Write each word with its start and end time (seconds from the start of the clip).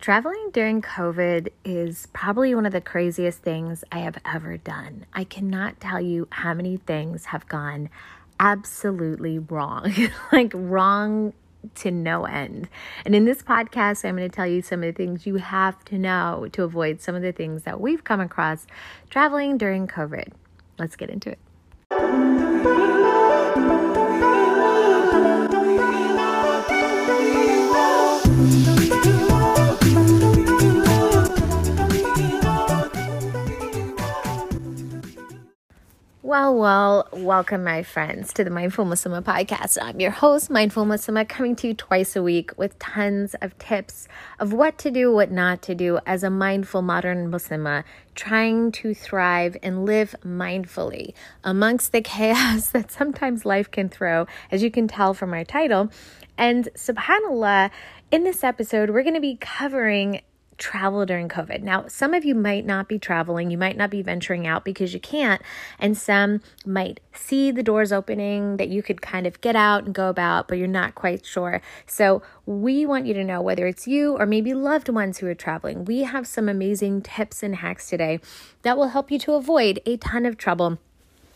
Traveling 0.00 0.48
during 0.54 0.80
COVID 0.80 1.48
is 1.62 2.08
probably 2.14 2.54
one 2.54 2.64
of 2.64 2.72
the 2.72 2.80
craziest 2.80 3.40
things 3.40 3.84
I 3.92 3.98
have 3.98 4.16
ever 4.24 4.56
done. 4.56 5.04
I 5.12 5.24
cannot 5.24 5.78
tell 5.78 6.00
you 6.00 6.26
how 6.30 6.54
many 6.54 6.78
things 6.78 7.26
have 7.26 7.46
gone 7.48 7.90
absolutely 8.38 9.38
wrong, 9.38 9.92
like 10.32 10.52
wrong 10.54 11.34
to 11.74 11.90
no 11.90 12.24
end. 12.24 12.70
And 13.04 13.14
in 13.14 13.26
this 13.26 13.42
podcast, 13.42 14.06
I'm 14.06 14.16
going 14.16 14.26
to 14.26 14.34
tell 14.34 14.46
you 14.46 14.62
some 14.62 14.82
of 14.82 14.86
the 14.86 14.96
things 14.96 15.26
you 15.26 15.36
have 15.36 15.84
to 15.84 15.98
know 15.98 16.48
to 16.52 16.62
avoid 16.62 17.02
some 17.02 17.14
of 17.14 17.20
the 17.20 17.32
things 17.32 17.64
that 17.64 17.78
we've 17.78 18.02
come 18.02 18.20
across 18.20 18.66
traveling 19.10 19.58
during 19.58 19.86
COVID. 19.86 20.28
Let's 20.78 20.96
get 20.96 21.10
into 21.10 21.32
it. 21.32 22.99
Well, 36.30 36.54
well, 36.54 37.08
welcome, 37.12 37.64
my 37.64 37.82
friends, 37.82 38.32
to 38.34 38.44
the 38.44 38.50
Mindful 38.50 38.84
Muslimah 38.84 39.24
podcast. 39.24 39.76
I'm 39.82 39.98
your 39.98 40.12
host, 40.12 40.48
Mindful 40.48 40.84
Muslimah, 40.84 41.28
coming 41.28 41.56
to 41.56 41.66
you 41.66 41.74
twice 41.74 42.14
a 42.14 42.22
week 42.22 42.56
with 42.56 42.78
tons 42.78 43.34
of 43.42 43.58
tips 43.58 44.06
of 44.38 44.52
what 44.52 44.78
to 44.78 44.92
do, 44.92 45.12
what 45.12 45.32
not 45.32 45.60
to 45.62 45.74
do 45.74 45.98
as 46.06 46.22
a 46.22 46.30
mindful 46.30 46.82
modern 46.82 47.32
Muslimah, 47.32 47.82
trying 48.14 48.70
to 48.70 48.94
thrive 48.94 49.56
and 49.60 49.84
live 49.84 50.14
mindfully 50.24 51.14
amongst 51.42 51.90
the 51.90 52.00
chaos 52.14 52.68
that 52.68 52.92
sometimes 52.92 53.44
life 53.44 53.68
can 53.68 53.88
throw, 53.88 54.28
as 54.52 54.62
you 54.62 54.70
can 54.70 54.86
tell 54.86 55.14
from 55.14 55.30
my 55.30 55.42
title. 55.42 55.90
And 56.38 56.68
subhanAllah, 56.76 57.72
in 58.12 58.22
this 58.22 58.44
episode, 58.44 58.90
we're 58.90 59.02
going 59.02 59.14
to 59.14 59.20
be 59.20 59.36
covering 59.40 60.20
travel 60.60 61.04
during 61.04 61.28
COVID. 61.28 61.62
Now, 61.62 61.88
some 61.88 62.14
of 62.14 62.24
you 62.24 62.36
might 62.36 62.64
not 62.64 62.86
be 62.86 62.98
traveling, 62.98 63.50
you 63.50 63.58
might 63.58 63.76
not 63.76 63.90
be 63.90 64.02
venturing 64.02 64.46
out 64.46 64.64
because 64.64 64.94
you 64.94 65.00
can't, 65.00 65.42
and 65.80 65.98
some 65.98 66.40
might 66.64 67.00
see 67.12 67.50
the 67.50 67.64
doors 67.64 67.90
opening 67.90 68.58
that 68.58 68.68
you 68.68 68.82
could 68.82 69.02
kind 69.02 69.26
of 69.26 69.40
get 69.40 69.56
out 69.56 69.84
and 69.84 69.94
go 69.94 70.08
about, 70.08 70.46
but 70.46 70.58
you're 70.58 70.68
not 70.68 70.94
quite 70.94 71.26
sure. 71.26 71.60
So, 71.86 72.22
we 72.46 72.86
want 72.86 73.06
you 73.06 73.14
to 73.14 73.24
know 73.24 73.40
whether 73.40 73.66
it's 73.66 73.88
you 73.88 74.16
or 74.16 74.26
maybe 74.26 74.54
loved 74.54 74.88
ones 74.88 75.18
who 75.18 75.26
are 75.26 75.34
traveling. 75.34 75.84
We 75.84 76.02
have 76.02 76.26
some 76.26 76.48
amazing 76.48 77.02
tips 77.02 77.42
and 77.42 77.56
hacks 77.56 77.88
today 77.88 78.20
that 78.62 78.76
will 78.76 78.88
help 78.88 79.10
you 79.10 79.18
to 79.20 79.32
avoid 79.32 79.80
a 79.86 79.96
ton 79.96 80.26
of 80.26 80.36
trouble 80.36 80.78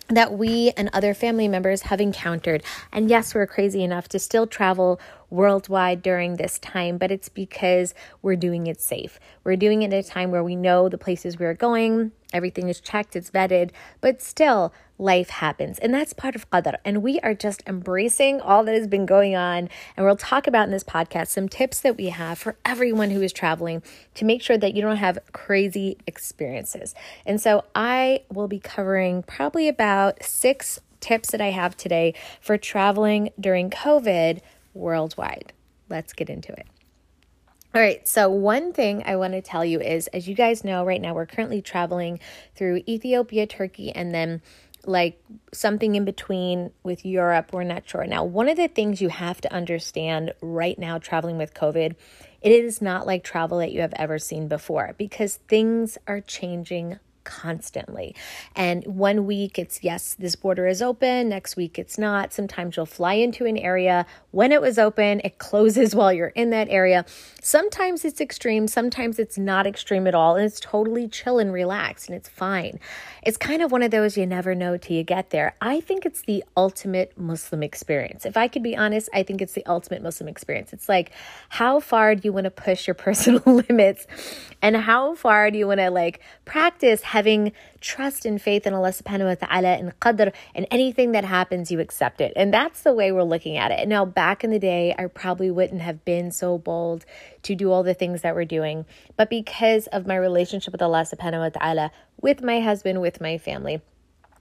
that 0.09 0.33
we 0.33 0.73
and 0.77 0.91
other 0.93 1.15
family 1.15 1.49
members 1.49 1.83
have 1.83 2.01
encountered. 2.01 2.63
And 2.93 3.09
yes, 3.09 3.35
we're 3.35 3.47
crazy 3.47 3.83
enough 3.83 4.09
to 4.09 4.19
still 4.19 4.47
travel 4.47 5.01
worldwide 5.35 6.03
during 6.03 6.37
this 6.37 6.59
time, 6.59 6.97
but 6.97 7.11
it's 7.11 7.29
because 7.29 7.93
we're 8.23 8.37
doing 8.37 8.67
it 8.67 8.81
safe. 8.81 9.19
We're 9.43 9.57
doing 9.57 9.83
it 9.83 9.93
at 9.93 10.05
a 10.05 10.09
time 10.09 10.31
where 10.31 10.45
we 10.45 10.57
know 10.57 10.89
the 10.89 10.99
places 10.99 11.39
we're 11.39 11.55
going, 11.55 12.13
everything 12.33 12.69
is 12.69 12.81
checked, 12.81 13.17
it's 13.17 13.31
vetted, 13.31 13.71
but 14.01 14.23
still, 14.23 14.73
life 14.99 15.31
happens. 15.31 15.79
And 15.79 15.93
that's 15.93 16.13
part 16.13 16.37
of 16.37 16.49
qadr. 16.51 16.77
And 16.85 17.03
we 17.03 17.19
are 17.21 17.35
just 17.35 17.63
embracing 17.67 18.41
all 18.41 18.65
that 18.65 18.75
has 18.75 18.87
been 18.87 19.07
going 19.07 19.35
on. 19.35 19.69
And 19.97 20.07
we'll 20.07 20.17
talk 20.17 20.47
about 20.47 20.67
in 20.67 20.71
this 20.71 20.85
podcast 20.85 21.29
some 21.29 21.49
tips 21.49 21.81
that 21.81 21.97
we 21.97 22.11
have 22.11 22.39
for 22.39 22.57
everyone 22.65 23.11
who 23.11 23.23
is 23.23 23.33
traveling 23.33 23.83
to 24.15 24.25
make 24.25 24.43
sure 24.43 24.59
that 24.59 24.75
you 24.75 24.83
don't 24.83 24.97
have 24.97 25.19
crazy 25.33 25.97
experiences. 26.07 26.95
And 27.27 27.41
so 27.41 27.65
I 27.75 28.23
will 28.33 28.49
be 28.49 28.61
covering 28.61 29.23
probably 29.25 29.69
about 29.69 30.23
six 30.23 30.81
tips 31.01 31.33
that 31.33 31.41
I 31.41 31.51
have 31.51 31.77
today 31.77 32.15
for 32.41 32.57
traveling 32.57 33.31
during 33.39 33.69
COVID 33.69 34.41
worldwide. 34.75 35.53
Let's 35.89 36.13
get 36.13 36.29
into 36.29 36.53
it. 36.53 36.67
All 37.75 37.81
right, 37.81 38.07
so 38.07 38.29
one 38.29 38.73
thing 38.73 39.03
I 39.05 39.17
want 39.17 39.33
to 39.33 39.43
tell 39.43 39.65
you 39.65 39.81
is 39.81 40.07
as 40.09 40.29
you 40.29 40.35
guys 40.37 40.63
know, 40.63 40.85
right 40.85 41.01
now 41.01 41.15
we're 41.15 41.27
currently 41.27 41.61
traveling 41.61 42.21
through 42.55 42.83
Ethiopia, 42.87 43.47
Turkey, 43.47 43.91
and 43.91 44.15
then 44.15 44.43
like 44.87 45.21
something 45.53 45.95
in 45.95 46.05
between 46.05 46.71
with 46.83 47.05
Europe. 47.05 47.53
We're 47.53 47.65
not 47.65 47.89
sure. 47.89 48.07
Now, 48.07 48.25
one 48.25 48.49
of 48.49 48.57
the 48.57 48.69
things 48.69 49.01
you 49.01 49.09
have 49.09 49.41
to 49.41 49.53
understand 49.53 50.35
right 50.41 50.79
now 50.79 50.99
traveling 50.99 51.39
with 51.39 51.55
COVID, 51.55 51.97
it 52.43 52.53
is 52.53 52.81
not 52.81 53.07
like 53.07 53.25
travel 53.25 53.59
that 53.59 53.73
you 53.73 53.81
have 53.81 53.95
ever 53.97 54.19
seen 54.19 54.47
before 54.47 54.95
because 54.97 55.37
things 55.49 55.99
are 56.07 56.21
changing 56.21 56.99
constantly. 57.25 58.15
And 58.55 58.85
one 58.87 59.27
week 59.27 59.59
it's 59.59 59.83
yes, 59.83 60.15
this 60.15 60.37
border 60.37 60.67
is 60.67 60.81
open, 60.81 61.29
next 61.29 61.57
week 61.57 61.79
it's 61.79 61.99
not. 61.99 62.33
Sometimes 62.33 62.77
you'll 62.77 62.87
fly 62.87 63.15
into 63.15 63.47
an 63.47 63.57
area 63.57 64.07
when 64.31 64.53
it 64.53 64.61
was 64.61 64.79
open, 64.79 65.21
it 65.25 65.39
closes 65.39 65.95
while 65.97 66.13
you're 66.13 66.29
in 66.29 66.51
that 66.51 66.69
area. 66.69 67.05
Sometimes 67.43 68.05
it's 68.05 68.21
extreme, 68.21 68.69
sometimes 68.69 69.19
it's 69.19 69.39
not 69.39 69.67
extreme 69.67 70.07
at 70.07 70.15
all, 70.15 70.37
and 70.37 70.45
it's 70.45 70.61
totally 70.61 71.09
chill 71.09 71.39
and 71.39 71.53
relaxed 71.53 72.09
and 72.09 72.17
it's 72.17 72.29
fine. 72.29 72.79
It's 73.23 73.37
kind 73.37 73.63
of 73.63 73.73
one 73.73 73.83
of 73.83 73.91
those 73.91 74.17
you 74.17 74.27
never 74.27 74.55
know 74.55 74.77
till 74.77 74.97
you 74.97 75.03
get 75.03 75.31
there. 75.31 75.57
I 75.61 75.81
think 75.81 76.05
it's 76.05 76.23
the 76.23 76.45
ultimate 76.57 77.17
Muslim 77.17 77.63
experience. 77.63 78.27
If 78.27 78.37
I 78.37 78.49
could 78.49 78.63
be 78.63 78.77
honest, 78.77 79.09
I 79.15 79.23
think 79.23 79.41
it's 79.41 79.55
the 79.55 79.65
ultimate 79.67 80.03
Muslim 80.03 80.29
experience. 80.29 80.73
It's 80.73 80.89
like 80.89 81.13
how 81.49 81.81
far 81.81 82.15
do 82.15 82.21
you 82.25 82.33
want 82.33 82.45
to 82.45 82.51
push 82.51 82.87
your 82.87 82.95
personal 83.05 83.43
limits 83.47 84.07
and 84.63 84.77
how 84.77 85.15
far 85.15 85.51
do 85.51 85.59
you 85.59 85.67
want 85.67 85.81
to 85.81 85.91
like 85.91 86.21
practice 86.45 87.03
having 87.15 87.53
trust 87.81 88.27
and 88.27 88.43
faith 88.43 88.67
in 88.67 88.75
Allah 88.75 88.89
subhanahu 88.89 89.27
wa 89.27 89.47
ta'ala 89.47 89.75
and 89.79 90.01
qadr 90.01 90.33
and 90.53 90.67
anything 90.73 91.13
that 91.13 91.25
happens, 91.25 91.71
you 91.71 91.79
accept 91.79 92.21
it. 92.21 92.33
And 92.35 92.53
that's 92.53 92.83
the 92.83 92.93
way 92.93 93.13
we're 93.13 93.23
looking 93.23 93.57
at 93.57 93.71
it. 93.71 93.87
Now, 93.87 94.05
back 94.05 94.43
in 94.43 94.51
the 94.51 94.59
day, 94.59 94.93
I 94.99 95.07
probably 95.07 95.49
wouldn't 95.49 95.81
have 95.81 96.05
been 96.05 96.33
so 96.33 96.59
bold 96.59 97.05
to 97.43 97.55
do 97.55 97.71
all 97.71 97.85
the 97.85 97.95
things 97.95 98.23
that 98.23 98.35
we're 98.35 98.45
doing. 98.45 98.85
But 99.17 99.31
because 99.31 99.87
of 99.99 100.09
my 100.09 100.17
relationship 100.17 100.73
with 100.73 100.83
Allah 100.83 101.07
subhanahu 101.07 101.39
wa 101.39 101.51
ta'ala, 101.51 101.93
with 102.21 102.43
my 102.43 102.59
husband, 102.59 103.01
with 103.01 103.21
my 103.21 103.39
family, 103.39 103.81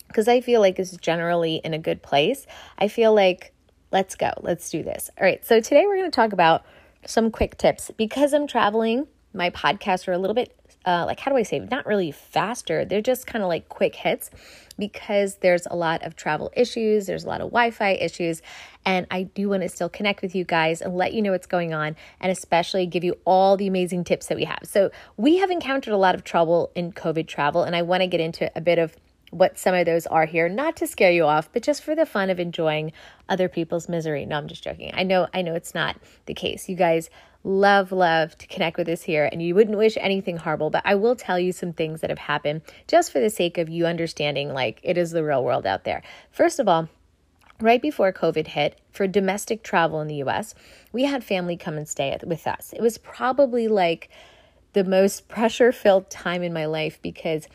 because 0.08 0.28
I 0.28 0.42
feel 0.42 0.60
like 0.60 0.80
it's 0.80 0.98
generally 0.98 1.62
in 1.64 1.76
a 1.76 1.80
good 1.80 2.02
place, 2.02 2.48
I 2.80 2.88
feel 2.88 3.14
like 3.14 3.54
let's 3.92 4.16
go, 4.16 4.32
let's 4.42 4.72
do 4.72 4.82
this. 4.82 5.12
All 5.20 5.24
right, 5.24 5.46
so 5.46 5.62
today 5.62 5.86
we're 5.86 5.98
going 5.98 6.10
to 6.10 6.16
talk 6.16 6.34
about 6.34 6.66
some 7.06 7.30
quick 7.30 7.56
tips 7.56 7.92
because 7.98 8.34
I'm 8.34 8.48
traveling. 8.48 9.06
My 9.32 9.52
podcasts 9.52 10.08
are 10.08 10.14
a 10.14 10.18
little 10.18 10.34
bit 10.34 10.58
uh, 10.86 11.04
like 11.06 11.20
how 11.20 11.32
do 11.32 11.38
I 11.38 11.44
say 11.44 11.60
not 11.60 11.86
really 11.86 12.12
faster 12.12 12.86
they're 12.86 13.02
just 13.02 13.28
kind 13.28 13.44
of 13.44 13.50
like 13.50 13.70
quick 13.70 13.96
hits 13.96 14.30
because 14.78 15.36
there's 15.36 15.68
a 15.68 15.76
lot 15.76 16.04
of 16.04 16.16
travel 16.16 16.52
issues 16.56 17.06
there's 17.06 17.24
a 17.24 17.28
lot 17.28 17.42
of 17.42 17.50
Wi-Fi 17.50 17.92
issues 17.94 18.42
and 18.86 19.08
I 19.12 19.24
do 19.24 19.50
want 19.50 19.64
to 19.64 19.70
still 19.70 19.90
connect 19.90 20.22
with 20.22 20.36
you 20.36 20.44
guys 20.44 20.82
and 20.82 20.96
let 20.96 21.14
you 21.14 21.22
know 21.22 21.32
what's 21.32 21.48
going 21.48 21.74
on 21.74 21.96
and 22.20 22.32
especially 22.32 22.86
give 22.86 23.04
you 23.04 23.18
all 23.26 23.56
the 23.56 23.68
amazing 23.68 24.04
tips 24.04 24.28
that 24.28 24.36
we 24.36 24.44
have. 24.44 24.60
So 24.64 24.92
we 25.16 25.38
have 25.38 25.52
encountered 25.52 25.94
a 25.94 25.98
lot 25.98 26.16
of 26.16 26.24
trouble 26.24 26.72
in 26.76 26.92
COVID 26.92 27.28
travel 27.28 27.64
and 27.64 27.76
I 27.76 27.82
want 27.82 28.02
to 28.02 28.08
get 28.08 28.20
into 28.20 28.52
a 28.56 28.62
bit 28.62 28.80
of 28.80 28.98
what 29.34 29.58
some 29.58 29.74
of 29.74 29.86
those 29.86 30.06
are 30.08 30.26
here, 30.26 30.48
not 30.48 30.76
to 30.78 30.88
scare 30.88 31.12
you 31.12 31.26
off, 31.26 31.52
but 31.52 31.64
just 31.64 31.84
for 31.84 31.96
the 31.96 32.06
fun 32.06 32.30
of 32.30 32.40
enjoying 32.40 32.92
other 33.28 33.50
people's 33.50 33.90
misery. 33.90 34.26
No, 34.26 34.38
I'm 34.38 34.48
just 34.48 34.64
joking. 34.64 34.92
I 34.94 35.04
know, 35.04 35.28
I 35.34 35.42
know 35.42 35.56
it's 35.56 35.74
not 35.74 35.98
the 36.28 36.34
case. 36.34 36.70
You 36.70 36.76
guys 36.76 37.10
love, 37.44 37.92
love 37.92 38.38
to 38.38 38.48
connect 38.48 38.78
with 38.78 38.88
us 38.88 39.04
here, 39.04 39.28
and 39.32 39.42
you 39.42 39.56
wouldn't 39.56 39.78
wish 39.78 39.98
anything 40.00 40.38
horrible, 40.38 40.70
but 40.70 40.84
I 40.86 40.96
will 40.96 41.16
tell 41.16 41.40
you 41.40 41.52
some 41.52 41.74
things 41.74 42.02
that 42.02 42.10
have 42.10 42.20
happened 42.20 42.62
just 42.88 43.12
for 43.12 43.20
the 43.20 43.30
sake 43.30 43.58
of 43.58 43.70
you 43.70 43.86
understanding 43.86 44.54
like 44.54 44.80
it 44.84 44.98
is 44.98 45.12
the 45.12 45.24
real 45.24 45.44
world 45.44 45.66
out 45.66 45.84
there. 45.84 46.04
First 46.32 46.60
of 46.60 46.68
all, 46.68 46.88
right 47.60 47.82
before 47.82 48.14
COVID 48.14 48.48
hit, 48.48 48.80
for 48.92 49.08
domestic 49.08 49.64
travel 49.64 50.00
in 50.02 50.08
the 50.08 50.24
US, 50.24 50.54
we 50.92 51.04
had 51.04 51.24
family 51.24 51.58
come 51.58 51.78
and 51.78 51.88
stay 51.88 52.18
with 52.24 52.46
us. 52.46 52.74
It 52.74 52.82
was 52.82 52.98
probably 52.98 53.68
like 53.68 54.10
the 54.74 54.84
most 54.84 55.28
pressure 55.28 55.72
filled 55.72 56.10
time 56.10 56.44
in 56.44 56.54
my 56.54 56.66
life 56.66 57.00
because 57.02 57.48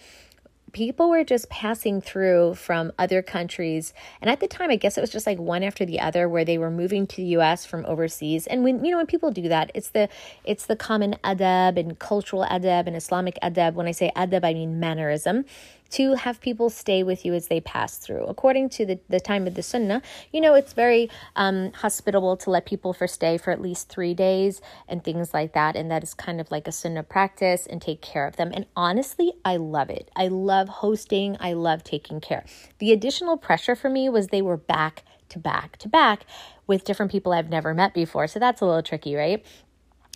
people 0.72 1.08
were 1.10 1.24
just 1.24 1.48
passing 1.48 2.00
through 2.00 2.54
from 2.54 2.92
other 2.98 3.22
countries. 3.22 3.92
And 4.20 4.30
at 4.30 4.40
the 4.40 4.48
time 4.48 4.70
i 4.70 4.76
guess 4.76 4.98
it 4.98 5.00
was 5.00 5.10
just 5.10 5.26
like 5.26 5.38
one 5.38 5.62
after 5.62 5.84
the 5.84 6.00
other 6.00 6.28
where 6.28 6.44
they 6.44 6.58
were 6.58 6.70
moving 6.70 7.06
to 7.08 7.16
the 7.16 7.36
us 7.36 7.64
from 7.64 7.84
overseas. 7.86 8.46
And 8.46 8.64
when 8.64 8.84
you 8.84 8.90
know 8.90 8.98
when 8.98 9.06
people 9.06 9.30
do 9.30 9.48
that 9.48 9.70
it's 9.74 9.90
the 9.90 10.08
it's 10.44 10.66
the 10.66 10.76
common 10.76 11.16
adab 11.24 11.78
and 11.78 11.98
cultural 11.98 12.47
adab 12.50 12.86
and 12.86 12.97
islamic 12.97 13.38
adab. 13.42 13.74
When 13.74 13.86
i 13.86 13.92
say 13.92 14.10
adab 14.16 14.44
i 14.44 14.54
mean 14.54 14.80
mannerism 14.80 15.44
to 15.90 16.14
have 16.14 16.40
people 16.40 16.70
stay 16.70 17.02
with 17.02 17.24
you 17.24 17.34
as 17.34 17.48
they 17.48 17.60
pass 17.60 17.98
through. 17.98 18.24
According 18.24 18.68
to 18.70 18.86
the, 18.86 19.00
the 19.08 19.20
time 19.20 19.46
of 19.46 19.54
the 19.54 19.62
sunnah, 19.62 20.02
you 20.32 20.40
know, 20.40 20.54
it's 20.54 20.72
very 20.72 21.10
um, 21.36 21.72
hospitable 21.72 22.36
to 22.38 22.50
let 22.50 22.66
people 22.66 22.92
for 22.92 23.06
stay 23.06 23.38
for 23.38 23.50
at 23.50 23.60
least 23.60 23.88
three 23.88 24.14
days 24.14 24.60
and 24.88 25.02
things 25.02 25.32
like 25.32 25.52
that. 25.54 25.76
And 25.76 25.90
that 25.90 26.02
is 26.02 26.14
kind 26.14 26.40
of 26.40 26.50
like 26.50 26.68
a 26.68 26.72
sunnah 26.72 27.02
practice 27.02 27.66
and 27.66 27.80
take 27.80 28.02
care 28.02 28.26
of 28.26 28.36
them. 28.36 28.50
And 28.52 28.66
honestly, 28.76 29.32
I 29.44 29.56
love 29.56 29.90
it. 29.90 30.10
I 30.14 30.28
love 30.28 30.68
hosting, 30.68 31.36
I 31.40 31.54
love 31.54 31.84
taking 31.84 32.20
care. 32.20 32.44
The 32.78 32.92
additional 32.92 33.36
pressure 33.36 33.74
for 33.74 33.88
me 33.88 34.08
was 34.08 34.28
they 34.28 34.42
were 34.42 34.56
back 34.56 35.04
to 35.30 35.38
back 35.38 35.76
to 35.78 35.88
back 35.88 36.24
with 36.66 36.84
different 36.84 37.12
people 37.12 37.32
I've 37.32 37.48
never 37.48 37.74
met 37.74 37.94
before. 37.94 38.26
So 38.26 38.38
that's 38.38 38.60
a 38.60 38.66
little 38.66 38.82
tricky, 38.82 39.14
right? 39.14 39.44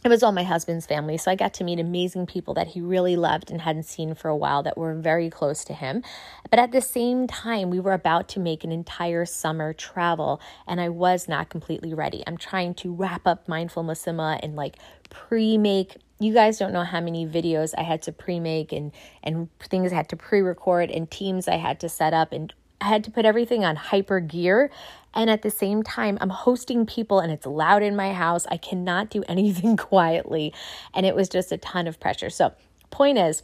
It 0.04 0.08
was 0.08 0.22
all 0.22 0.32
my 0.32 0.42
husband's 0.42 0.86
family. 0.86 1.16
So 1.16 1.30
I 1.30 1.36
got 1.36 1.54
to 1.54 1.64
meet 1.64 1.78
amazing 1.78 2.26
people 2.26 2.54
that 2.54 2.68
he 2.68 2.80
really 2.80 3.16
loved 3.16 3.50
and 3.50 3.60
hadn't 3.60 3.84
seen 3.84 4.14
for 4.14 4.28
a 4.28 4.36
while 4.36 4.62
that 4.64 4.76
were 4.76 4.94
very 4.94 5.30
close 5.30 5.64
to 5.66 5.74
him. 5.74 6.02
But 6.50 6.58
at 6.58 6.72
the 6.72 6.80
same 6.80 7.26
time, 7.26 7.70
we 7.70 7.78
were 7.78 7.92
about 7.92 8.28
to 8.30 8.40
make 8.40 8.64
an 8.64 8.72
entire 8.72 9.24
summer 9.24 9.72
travel 9.72 10.40
and 10.66 10.80
I 10.80 10.88
was 10.88 11.28
not 11.28 11.50
completely 11.50 11.94
ready. 11.94 12.24
I'm 12.26 12.36
trying 12.36 12.74
to 12.76 12.92
wrap 12.92 13.26
up 13.26 13.48
Mindful 13.48 13.84
Muslimah 13.84 14.40
and 14.42 14.56
like 14.56 14.76
pre 15.10 15.56
make 15.56 15.96
you 16.18 16.32
guys 16.32 16.56
don't 16.56 16.72
know 16.72 16.84
how 16.84 17.00
many 17.00 17.26
videos 17.26 17.74
I 17.76 17.82
had 17.82 18.02
to 18.02 18.12
pre-make 18.12 18.70
and 18.72 18.92
and 19.24 19.48
things 19.58 19.92
I 19.92 19.96
had 19.96 20.08
to 20.10 20.16
pre-record 20.16 20.88
and 20.90 21.10
teams 21.10 21.48
I 21.48 21.56
had 21.56 21.80
to 21.80 21.88
set 21.88 22.14
up 22.14 22.32
and 22.32 22.52
I 22.82 22.86
had 22.86 23.04
to 23.04 23.10
put 23.12 23.24
everything 23.24 23.64
on 23.64 23.76
hyper 23.76 24.18
gear. 24.18 24.70
And 25.14 25.30
at 25.30 25.42
the 25.42 25.50
same 25.50 25.82
time 25.82 26.18
I'm 26.20 26.30
hosting 26.30 26.84
people 26.84 27.20
and 27.20 27.30
it's 27.32 27.46
loud 27.46 27.82
in 27.82 27.94
my 27.94 28.12
house. 28.12 28.44
I 28.50 28.56
cannot 28.56 29.08
do 29.08 29.22
anything 29.28 29.76
quietly. 29.76 30.52
And 30.92 31.06
it 31.06 31.14
was 31.14 31.28
just 31.28 31.52
a 31.52 31.58
ton 31.58 31.86
of 31.86 32.00
pressure. 32.00 32.28
So, 32.28 32.52
point 32.90 33.18
is 33.18 33.42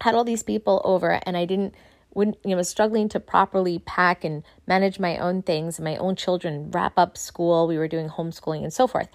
I 0.00 0.04
had 0.04 0.14
all 0.14 0.24
these 0.24 0.42
people 0.42 0.80
over 0.84 1.20
and 1.24 1.36
I 1.36 1.44
didn't 1.44 1.74
wouldn't 2.12 2.38
you 2.44 2.56
know 2.56 2.62
struggling 2.62 3.08
to 3.08 3.20
properly 3.20 3.78
pack 3.78 4.24
and 4.24 4.42
manage 4.66 4.98
my 4.98 5.16
own 5.16 5.42
things. 5.42 5.80
My 5.80 5.96
own 5.96 6.16
children 6.16 6.70
wrap 6.70 6.98
up 6.98 7.16
school. 7.16 7.66
We 7.66 7.78
were 7.78 7.88
doing 7.88 8.08
homeschooling 8.08 8.62
and 8.62 8.72
so 8.72 8.86
forth. 8.86 9.08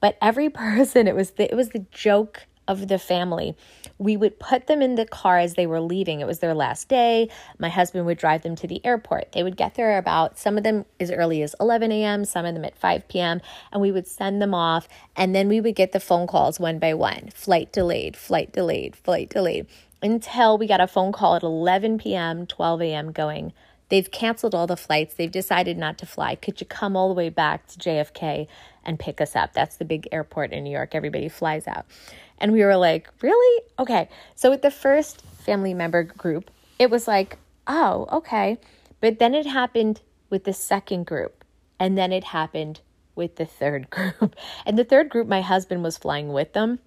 But 0.00 0.16
every 0.22 0.48
person 0.64 1.08
it 1.08 1.16
was 1.16 1.32
the, 1.32 1.50
it 1.50 1.56
was 1.56 1.70
the 1.70 1.86
joke 1.90 2.46
of 2.80 2.88
the 2.88 2.98
family 2.98 3.56
we 3.98 4.16
would 4.16 4.38
put 4.38 4.66
them 4.66 4.82
in 4.82 4.94
the 4.94 5.06
car 5.06 5.38
as 5.38 5.54
they 5.54 5.66
were 5.66 5.80
leaving 5.80 6.20
it 6.20 6.26
was 6.26 6.38
their 6.40 6.54
last 6.54 6.88
day 6.88 7.28
my 7.58 7.68
husband 7.68 8.06
would 8.06 8.18
drive 8.18 8.42
them 8.42 8.56
to 8.56 8.66
the 8.66 8.84
airport 8.84 9.30
they 9.32 9.42
would 9.42 9.56
get 9.56 9.74
there 9.74 9.98
about 9.98 10.38
some 10.38 10.56
of 10.56 10.64
them 10.64 10.84
as 10.98 11.10
early 11.10 11.42
as 11.42 11.54
11 11.60 11.92
a.m 11.92 12.24
some 12.24 12.44
of 12.44 12.54
them 12.54 12.64
at 12.64 12.76
5 12.76 13.06
p.m 13.08 13.40
and 13.72 13.80
we 13.80 13.92
would 13.92 14.06
send 14.06 14.42
them 14.42 14.54
off 14.54 14.88
and 15.14 15.34
then 15.34 15.48
we 15.48 15.60
would 15.60 15.76
get 15.76 15.92
the 15.92 16.00
phone 16.00 16.26
calls 16.26 16.58
one 16.58 16.78
by 16.78 16.94
one 16.94 17.30
flight 17.34 17.72
delayed 17.72 18.16
flight 18.16 18.52
delayed 18.52 18.96
flight 18.96 19.28
delayed 19.28 19.66
until 20.02 20.58
we 20.58 20.66
got 20.66 20.80
a 20.80 20.88
phone 20.88 21.12
call 21.12 21.36
at 21.36 21.42
11 21.42 21.98
p.m., 21.98 22.46
12 22.46 22.82
a.m. 22.82 23.12
going, 23.12 23.52
they've 23.88 24.10
canceled 24.10 24.54
all 24.54 24.66
the 24.66 24.76
flights. 24.76 25.14
They've 25.14 25.30
decided 25.30 25.78
not 25.78 25.96
to 25.98 26.06
fly. 26.06 26.34
Could 26.34 26.60
you 26.60 26.66
come 26.66 26.96
all 26.96 27.08
the 27.08 27.14
way 27.14 27.28
back 27.28 27.68
to 27.68 27.78
JFK 27.78 28.48
and 28.84 28.98
pick 28.98 29.20
us 29.20 29.36
up? 29.36 29.52
That's 29.52 29.76
the 29.76 29.84
big 29.84 30.08
airport 30.10 30.52
in 30.52 30.64
New 30.64 30.72
York. 30.72 30.94
Everybody 30.94 31.28
flies 31.28 31.68
out. 31.68 31.86
And 32.42 32.52
we 32.52 32.64
were 32.64 32.76
like, 32.76 33.08
really? 33.22 33.62
Okay. 33.78 34.08
So 34.34 34.50
with 34.50 34.62
the 34.62 34.70
first 34.70 35.22
family 35.22 35.74
member 35.74 36.02
group, 36.02 36.50
it 36.78 36.90
was 36.90 37.06
like, 37.06 37.38
oh, 37.68 38.08
okay. 38.12 38.58
But 39.00 39.20
then 39.20 39.34
it 39.34 39.46
happened 39.46 40.00
with 40.28 40.42
the 40.44 40.52
second 40.52 41.06
group. 41.06 41.44
And 41.78 41.96
then 41.96 42.12
it 42.12 42.24
happened 42.24 42.80
with 43.14 43.36
the 43.36 43.46
third 43.46 43.88
group. 43.90 44.34
And 44.66 44.76
the 44.76 44.84
third 44.84 45.08
group, 45.08 45.28
my 45.28 45.40
husband 45.40 45.84
was 45.84 45.96
flying 45.96 46.32
with 46.32 46.52
them 46.52 46.80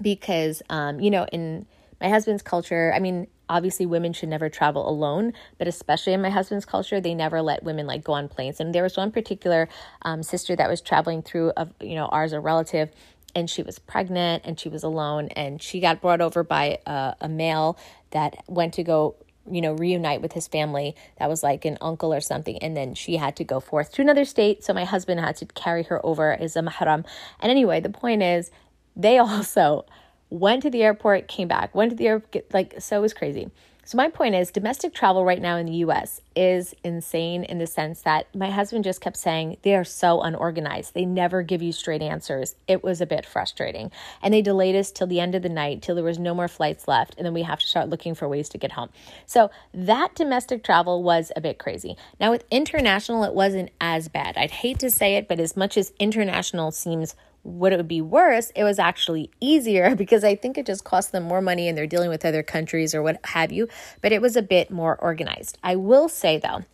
because, 0.00 0.62
um, 0.70 1.00
you 1.00 1.10
know, 1.10 1.26
in 1.32 1.66
my 2.00 2.08
husband's 2.08 2.42
culture, 2.42 2.92
I 2.94 3.00
mean, 3.00 3.26
obviously 3.48 3.86
women 3.86 4.12
should 4.12 4.28
never 4.28 4.48
travel 4.48 4.88
alone, 4.88 5.32
but 5.58 5.66
especially 5.66 6.12
in 6.12 6.22
my 6.22 6.30
husband's 6.30 6.64
culture, 6.64 7.00
they 7.00 7.14
never 7.14 7.42
let 7.42 7.62
women 7.62 7.86
like 7.86 8.04
go 8.04 8.12
on 8.12 8.28
planes. 8.28 8.60
And 8.60 8.74
there 8.74 8.82
was 8.82 8.96
one 8.96 9.10
particular 9.10 9.68
um, 10.02 10.22
sister 10.22 10.54
that 10.56 10.68
was 10.68 10.80
traveling 10.80 11.22
through, 11.22 11.50
of 11.50 11.72
you 11.80 11.94
know, 11.94 12.06
ours, 12.06 12.32
a 12.32 12.40
relative, 12.40 12.90
and 13.36 13.48
she 13.48 13.62
was 13.62 13.78
pregnant 13.78 14.42
and 14.46 14.58
she 14.58 14.68
was 14.68 14.82
alone, 14.82 15.28
and 15.36 15.62
she 15.62 15.78
got 15.78 16.00
brought 16.00 16.20
over 16.20 16.42
by 16.42 16.78
a, 16.86 17.14
a 17.20 17.28
male 17.28 17.78
that 18.10 18.42
went 18.48 18.74
to 18.74 18.82
go 18.82 19.14
you 19.48 19.60
know, 19.60 19.74
reunite 19.74 20.20
with 20.20 20.32
his 20.32 20.48
family 20.48 20.96
that 21.20 21.28
was 21.28 21.44
like 21.44 21.64
an 21.64 21.78
uncle 21.80 22.12
or 22.12 22.20
something. 22.20 22.58
And 22.58 22.76
then 22.76 22.94
she 22.94 23.16
had 23.16 23.36
to 23.36 23.44
go 23.44 23.60
forth 23.60 23.92
to 23.92 24.02
another 24.02 24.24
state. 24.24 24.64
So 24.64 24.74
my 24.74 24.84
husband 24.84 25.20
had 25.20 25.36
to 25.36 25.46
carry 25.46 25.84
her 25.84 26.04
over 26.04 26.32
as 26.32 26.56
a 26.56 26.62
mahram. 26.62 27.04
And 27.38 27.50
anyway, 27.50 27.78
the 27.78 27.88
point 27.88 28.24
is, 28.24 28.50
they 28.96 29.18
also 29.18 29.86
went 30.30 30.62
to 30.62 30.70
the 30.70 30.82
airport, 30.82 31.28
came 31.28 31.46
back, 31.46 31.76
went 31.76 31.90
to 31.90 31.96
the 31.96 32.08
airport, 32.08 32.52
like, 32.52 32.74
so 32.80 32.98
it 32.98 33.00
was 33.00 33.14
crazy. 33.14 33.50
So, 33.86 33.96
my 33.96 34.08
point 34.08 34.34
is 34.34 34.50
domestic 34.50 34.94
travel 34.94 35.24
right 35.24 35.40
now 35.40 35.56
in 35.58 35.66
the 35.66 35.84
US 35.84 36.20
is 36.34 36.74
insane 36.82 37.44
in 37.44 37.58
the 37.58 37.68
sense 37.68 38.02
that 38.02 38.26
my 38.34 38.50
husband 38.50 38.82
just 38.82 39.00
kept 39.00 39.16
saying 39.16 39.58
they 39.62 39.76
are 39.76 39.84
so 39.84 40.22
unorganized. 40.22 40.92
They 40.92 41.04
never 41.04 41.44
give 41.44 41.62
you 41.62 41.70
straight 41.70 42.02
answers. 42.02 42.56
It 42.66 42.82
was 42.82 43.00
a 43.00 43.06
bit 43.06 43.24
frustrating. 43.24 43.92
And 44.20 44.34
they 44.34 44.42
delayed 44.42 44.74
us 44.74 44.90
till 44.90 45.06
the 45.06 45.20
end 45.20 45.36
of 45.36 45.42
the 45.42 45.48
night, 45.48 45.82
till 45.82 45.94
there 45.94 46.02
was 46.02 46.18
no 46.18 46.34
more 46.34 46.48
flights 46.48 46.88
left. 46.88 47.14
And 47.16 47.24
then 47.24 47.32
we 47.32 47.42
have 47.42 47.60
to 47.60 47.66
start 47.68 47.88
looking 47.88 48.16
for 48.16 48.26
ways 48.26 48.48
to 48.48 48.58
get 48.58 48.72
home. 48.72 48.88
So, 49.24 49.52
that 49.72 50.16
domestic 50.16 50.64
travel 50.64 51.04
was 51.04 51.30
a 51.36 51.40
bit 51.40 51.58
crazy. 51.58 51.96
Now, 52.18 52.32
with 52.32 52.44
international, 52.50 53.22
it 53.22 53.34
wasn't 53.34 53.70
as 53.80 54.08
bad. 54.08 54.36
I'd 54.36 54.50
hate 54.50 54.80
to 54.80 54.90
say 54.90 55.14
it, 55.14 55.28
but 55.28 55.38
as 55.38 55.56
much 55.56 55.76
as 55.76 55.92
international 56.00 56.72
seems 56.72 57.14
would 57.46 57.72
it 57.72 57.76
would 57.76 57.88
be 57.88 58.00
worse? 58.00 58.50
It 58.54 58.64
was 58.64 58.78
actually 58.78 59.30
easier 59.40 59.94
because 59.96 60.24
I 60.24 60.34
think 60.34 60.58
it 60.58 60.66
just 60.66 60.84
cost 60.84 61.12
them 61.12 61.22
more 61.22 61.40
money 61.40 61.68
and 61.68 61.76
they're 61.76 61.86
dealing 61.86 62.10
with 62.10 62.24
other 62.24 62.42
countries 62.42 62.94
or 62.94 63.02
what 63.02 63.20
have 63.24 63.52
you, 63.52 63.68
but 64.02 64.12
it 64.12 64.20
was 64.20 64.36
a 64.36 64.42
bit 64.42 64.70
more 64.70 64.96
organized. 65.00 65.58
I 65.62 65.76
will 65.76 66.08
say 66.08 66.38
though, 66.38 66.64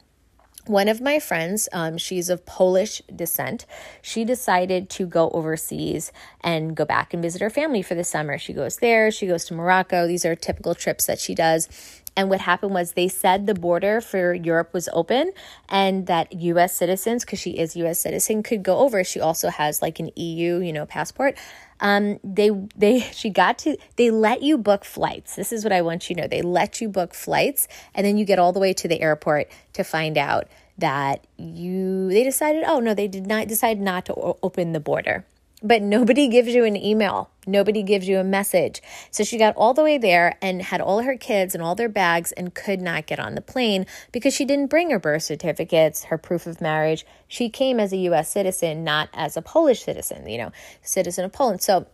one 0.67 0.87
of 0.87 1.01
my 1.01 1.19
friends, 1.19 1.69
um, 1.73 1.99
she's 1.99 2.29
of 2.29 2.47
Polish 2.47 3.03
descent, 3.15 3.67
she 4.01 4.25
decided 4.25 4.89
to 4.91 5.07
go 5.07 5.29
overseas 5.31 6.13
and 6.41 6.77
go 6.77 6.85
back 6.85 7.13
and 7.13 7.21
visit 7.21 7.43
her 7.43 7.51
family 7.51 7.83
for 7.83 7.97
the 7.97 8.05
summer. 8.05 8.39
She 8.39 8.53
goes 8.53 8.77
there, 8.77 9.11
she 9.11 9.27
goes 9.27 9.45
to 9.47 9.55
Morocco. 9.55 10.07
These 10.07 10.25
are 10.25 10.37
typical 10.37 10.77
trips 10.77 11.07
that 11.07 11.19
she 11.19 11.35
does. 11.35 11.69
And 12.17 12.29
what 12.29 12.41
happened 12.41 12.75
was 12.75 12.93
they 12.93 13.09
said 13.09 13.47
the 13.47 13.55
border 13.55 14.01
for 14.01 14.35
Europe 14.35 14.75
was 14.75 14.89
open 14.93 15.33
and 15.69 16.07
that 16.07 16.33
US 16.33 16.75
citizens, 16.75 17.25
because 17.25 17.39
she 17.39 17.53
is 17.53 17.75
US 17.77 18.01
citizen, 18.01 18.43
could 18.43 18.63
go 18.63 18.79
over. 18.79 19.03
She 19.03 19.21
also 19.21 19.49
has 19.49 19.81
like 19.81 19.99
an 19.99 20.11
EU, 20.17 20.59
you 20.59 20.73
know, 20.73 20.85
passport. 20.85 21.37
Um, 21.81 22.21
they 22.23 22.51
they 22.77 23.01
she 23.13 23.31
got 23.31 23.59
to 23.59 23.77
they 23.97 24.11
let 24.11 24.43
you 24.43 24.59
book 24.59 24.85
flights. 24.85 25.37
This 25.37 25.53
is 25.53 25.65
what 25.65 25.73
I 25.73 25.83
want 25.83 26.09
you 26.09 26.17
to 26.17 26.23
know. 26.23 26.29
They 26.29 26.43
let 26.43 26.81
you 26.81 26.89
book 26.89 27.15
flights 27.15 27.67
and 27.95 28.07
then 28.07 28.17
you 28.19 28.25
get 28.25 28.39
all 28.39 28.53
the 28.53 28.61
way 28.61 28.73
to 28.75 28.89
the 28.89 29.01
airport 29.01 29.49
to 29.73 29.83
find 29.83 30.19
out 30.19 30.49
that 30.79 31.27
you 31.39 32.09
they 32.09 32.25
decided, 32.25 32.65
oh 32.67 32.81
no, 32.81 32.95
they 32.95 33.09
did 33.09 33.27
not 33.27 33.49
decide 33.49 33.81
not 33.81 34.07
to 34.07 34.15
open 34.43 34.73
the 34.73 34.81
border 34.81 35.25
but 35.63 35.83
nobody 35.83 36.29
gives 36.29 36.49
you 36.49 36.65
an 36.65 36.77
email. 36.77 37.31
Nobody 37.47 37.83
gives 37.83 38.09
you 38.09 38.19
a 38.19 38.25
message. 38.25 38.83
So 39.11 39.25
she 39.25 39.39
got 39.39 39.57
all 39.57 39.75
the 39.75 39.83
way 39.83 39.99
there 39.99 40.37
and 40.41 40.63
had 40.63 40.81
all 40.81 41.01
her 41.03 41.17
kids 41.17 41.55
and 41.55 41.63
all 41.63 41.75
their 41.75 41.89
bags 41.89 42.33
and 42.33 42.55
could 42.55 42.81
not 42.81 43.07
get 43.07 43.19
on 43.19 43.35
the 43.35 43.41
plane 43.41 43.87
because 44.13 44.35
she 44.35 44.45
didn't 44.45 44.69
bring 44.69 44.91
her 44.91 44.99
birth 44.99 45.23
certificates, 45.23 46.05
her 46.05 46.19
proof 46.19 46.47
of 46.47 46.61
marriage. 46.61 47.05
She 47.29 47.49
came 47.49 47.81
as 47.81 47.93
a 47.93 47.97
US 47.99 48.31
citizen, 48.31 48.85
not 48.85 49.09
as 49.13 49.37
a 49.37 49.43
Polish 49.43 49.83
citizen, 49.83 50.29
you 50.29 50.39
know, 50.39 50.53
citizen 50.83 51.25
of 51.25 51.33
Poland. 51.33 51.63
So 51.63 51.87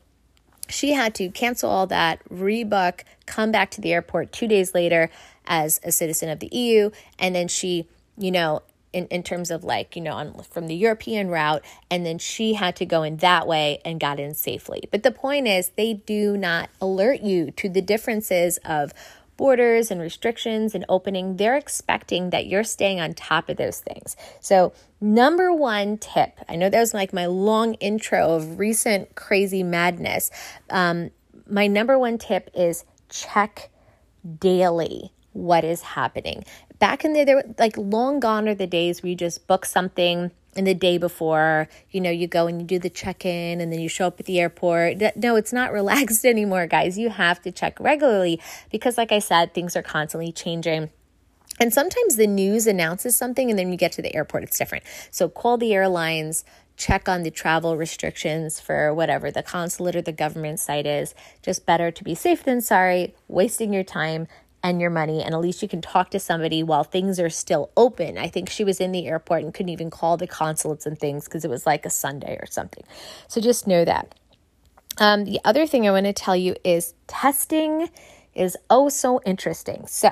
she 0.68 0.92
had 0.92 1.14
to 1.16 1.30
cancel 1.30 1.70
all 1.70 1.86
that, 1.86 2.22
rebook, 2.28 3.00
come 3.26 3.50
back 3.50 3.70
to 3.72 3.80
the 3.80 3.92
airport 3.92 4.32
two 4.32 4.46
days 4.46 4.74
later 4.74 5.10
as 5.46 5.80
a 5.82 5.92
citizen 5.92 6.28
of 6.28 6.40
the 6.40 6.48
EU. 6.48 6.90
And 7.18 7.34
then 7.34 7.48
she, 7.48 7.88
you 8.16 8.30
know, 8.30 8.62
in, 8.93 9.06
in 9.06 9.23
terms 9.23 9.50
of 9.50 9.64
like, 9.64 9.96
you 9.96 10.02
know, 10.02 10.12
on, 10.12 10.43
from 10.50 10.67
the 10.67 10.75
European 10.75 11.29
route. 11.29 11.64
And 11.90 12.05
then 12.05 12.19
she 12.19 12.55
had 12.55 12.76
to 12.76 12.87
go 12.87 13.02
in 13.02 13.19
that 13.19 13.46
way 13.46 13.81
and 13.85 14.00
got 14.00 14.19
in 14.19 14.35
safely. 14.35 14.85
But 14.90 15.02
the 15.02 15.11
point 15.11 15.46
is, 15.46 15.70
they 15.76 15.94
do 15.94 16.37
not 16.37 16.70
alert 16.81 17.20
you 17.20 17.50
to 17.52 17.69
the 17.69 17.83
differences 17.83 18.59
of 18.64 18.92
borders 19.37 19.90
and 19.90 20.00
restrictions 20.00 20.75
and 20.75 20.85
opening. 20.88 21.37
They're 21.37 21.57
expecting 21.57 22.30
that 22.30 22.47
you're 22.47 22.64
staying 22.64 23.00
on 23.00 23.14
top 23.14 23.49
of 23.49 23.57
those 23.57 23.80
things. 23.80 24.16
So, 24.40 24.73
number 25.00 25.52
one 25.52 25.97
tip 25.97 26.38
I 26.49 26.57
know 26.57 26.68
that 26.68 26.80
was 26.80 26.92
like 26.92 27.12
my 27.12 27.26
long 27.26 27.75
intro 27.75 28.35
of 28.35 28.59
recent 28.59 29.14
crazy 29.14 29.62
madness. 29.62 30.30
Um, 30.68 31.11
my 31.49 31.66
number 31.66 31.99
one 31.99 32.18
tip 32.18 32.50
is 32.52 32.85
check 33.09 33.71
daily 34.40 35.12
what 35.33 35.64
is 35.64 35.80
happening 35.83 36.45
back 36.78 37.04
in 37.04 37.12
the 37.12 37.25
there 37.25 37.42
like 37.58 37.76
long 37.76 38.20
gone 38.20 38.49
are 38.49 38.54
the 38.54 38.66
days 38.66 39.02
where 39.02 39.11
you 39.11 39.16
just 39.16 39.47
book 39.47 39.64
something 39.64 40.30
and 40.56 40.66
the 40.66 40.75
day 40.75 40.99
before, 40.99 41.68
you 41.90 42.00
know, 42.00 42.11
you 42.11 42.26
go 42.26 42.49
and 42.49 42.61
you 42.61 42.66
do 42.66 42.78
the 42.80 42.90
check 42.90 43.25
in 43.25 43.61
and 43.61 43.73
then 43.73 43.78
you 43.78 43.88
show 43.88 44.08
up 44.08 44.18
at 44.18 44.26
the 44.26 44.40
airport. 44.40 44.97
No, 45.14 45.37
it's 45.37 45.52
not 45.52 45.73
relaxed 45.80 46.25
anymore, 46.25 46.66
guys. 46.66 46.99
You 46.99 47.11
have 47.11 47.40
to 47.42 47.52
check 47.52 47.78
regularly 47.78 48.40
because, 48.70 48.99
like 48.99 49.12
I 49.12 49.20
said, 49.20 49.54
things 49.54 49.76
are 49.76 49.82
constantly 49.82 50.32
changing. 50.32 50.90
And 51.61 51.73
sometimes 51.73 52.16
the 52.16 52.26
news 52.26 52.66
announces 52.66 53.16
something 53.16 53.50
and 53.50 53.58
then 53.58 53.70
you 53.70 53.76
get 53.76 53.92
to 53.92 54.02
the 54.02 54.14
airport, 54.14 54.44
it's 54.44 54.58
different. 54.58 54.85
So 55.11 55.28
call 55.28 55.58
the 55.58 55.75
airlines, 55.75 56.44
check 56.76 57.08
on 57.08 57.25
the 57.25 57.30
travel 57.30 57.76
restrictions 57.76 58.61
for 58.61 58.94
whatever 58.94 59.30
the 59.30 59.42
consulate 59.42 59.97
or 59.97 60.02
the 60.02 60.12
government 60.12 60.61
site 60.61 60.87
is. 60.87 61.14
Just 61.42 61.66
better 61.66 61.90
to 61.90 62.04
be 62.04 62.14
safe 62.14 62.44
than 62.44 62.61
sorry, 62.61 63.14
wasting 63.26 63.73
your 63.73 63.85
time 63.85 64.28
and 64.68 64.80
your 64.80 64.90
money 64.90 65.22
and 65.22 65.34
at 65.34 65.40
least 65.40 65.62
you 65.62 65.68
can 65.68 65.80
talk 65.80 66.10
to 66.10 66.20
somebody 66.20 66.62
while 66.62 66.84
things 66.84 67.20
are 67.20 67.30
still 67.30 67.70
open. 67.76 68.18
I 68.18 68.28
think 68.28 68.48
she 68.50 68.64
was 68.64 68.80
in 68.80 68.92
the 68.92 69.06
airport 69.06 69.42
and 69.44 69.54
couldn't 69.54 69.70
even 69.70 69.90
call 69.90 70.16
the 70.16 70.26
consulates 70.26 70.87
and 70.87 70.98
things 70.98 71.25
because 71.25 71.44
it 71.44 71.50
was 71.50 71.66
like 71.66 71.87
a 71.87 71.90
Sunday 71.90 72.37
or 72.40 72.46
something. 72.46 72.84
So 73.28 73.40
just 73.40 73.66
know 73.66 73.84
that. 73.84 74.14
Um, 74.98 75.25
the 75.25 75.40
other 75.44 75.66
thing 75.66 75.87
I 75.88 75.92
want 75.92 76.06
to 76.06 76.12
tell 76.12 76.37
you 76.37 76.56
is 76.64 76.94
testing 77.06 77.88
is 78.34 78.56
oh 78.70 78.88
so 78.88 79.20
interesting. 79.25 79.87
So 79.87 80.10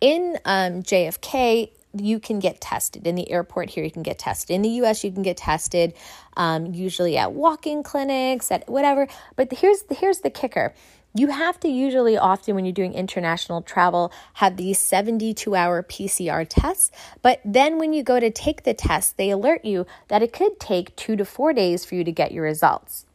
in 0.00 0.38
um, 0.44 0.82
JFK, 0.82 1.70
you 1.94 2.20
can 2.20 2.38
get 2.38 2.60
tested 2.60 3.06
in 3.06 3.14
the 3.14 3.30
airport 3.30 3.70
here 3.70 3.82
you 3.82 3.90
can 3.90 4.02
get 4.02 4.18
tested 4.18 4.54
in 4.54 4.62
the 4.62 4.68
us 4.70 5.02
you 5.02 5.10
can 5.10 5.22
get 5.22 5.38
tested 5.38 5.94
um, 6.36 6.66
usually 6.66 7.16
at 7.16 7.32
walk-in 7.32 7.82
clinics 7.82 8.50
at 8.50 8.68
whatever 8.68 9.08
but 9.36 9.50
here's 9.52 9.82
here's 9.90 10.20
the 10.20 10.30
kicker 10.30 10.74
you 11.14 11.28
have 11.28 11.58
to 11.60 11.68
usually 11.68 12.16
often 12.16 12.54
when 12.54 12.64
you're 12.64 12.72
doing 12.72 12.94
international 12.94 13.62
travel 13.62 14.12
have 14.34 14.56
these 14.56 14.78
72 14.78 15.54
hour 15.54 15.82
PCR 15.82 16.46
tests, 16.48 16.90
but 17.22 17.40
then 17.44 17.78
when 17.78 17.92
you 17.92 18.02
go 18.02 18.20
to 18.20 18.30
take 18.30 18.62
the 18.64 18.74
test, 18.74 19.16
they 19.16 19.30
alert 19.30 19.64
you 19.64 19.86
that 20.08 20.22
it 20.22 20.32
could 20.32 20.60
take 20.60 20.94
2 20.96 21.16
to 21.16 21.24
4 21.24 21.52
days 21.52 21.84
for 21.84 21.94
you 21.94 22.04
to 22.04 22.12
get 22.12 22.32
your 22.32 22.44
results. 22.44 23.06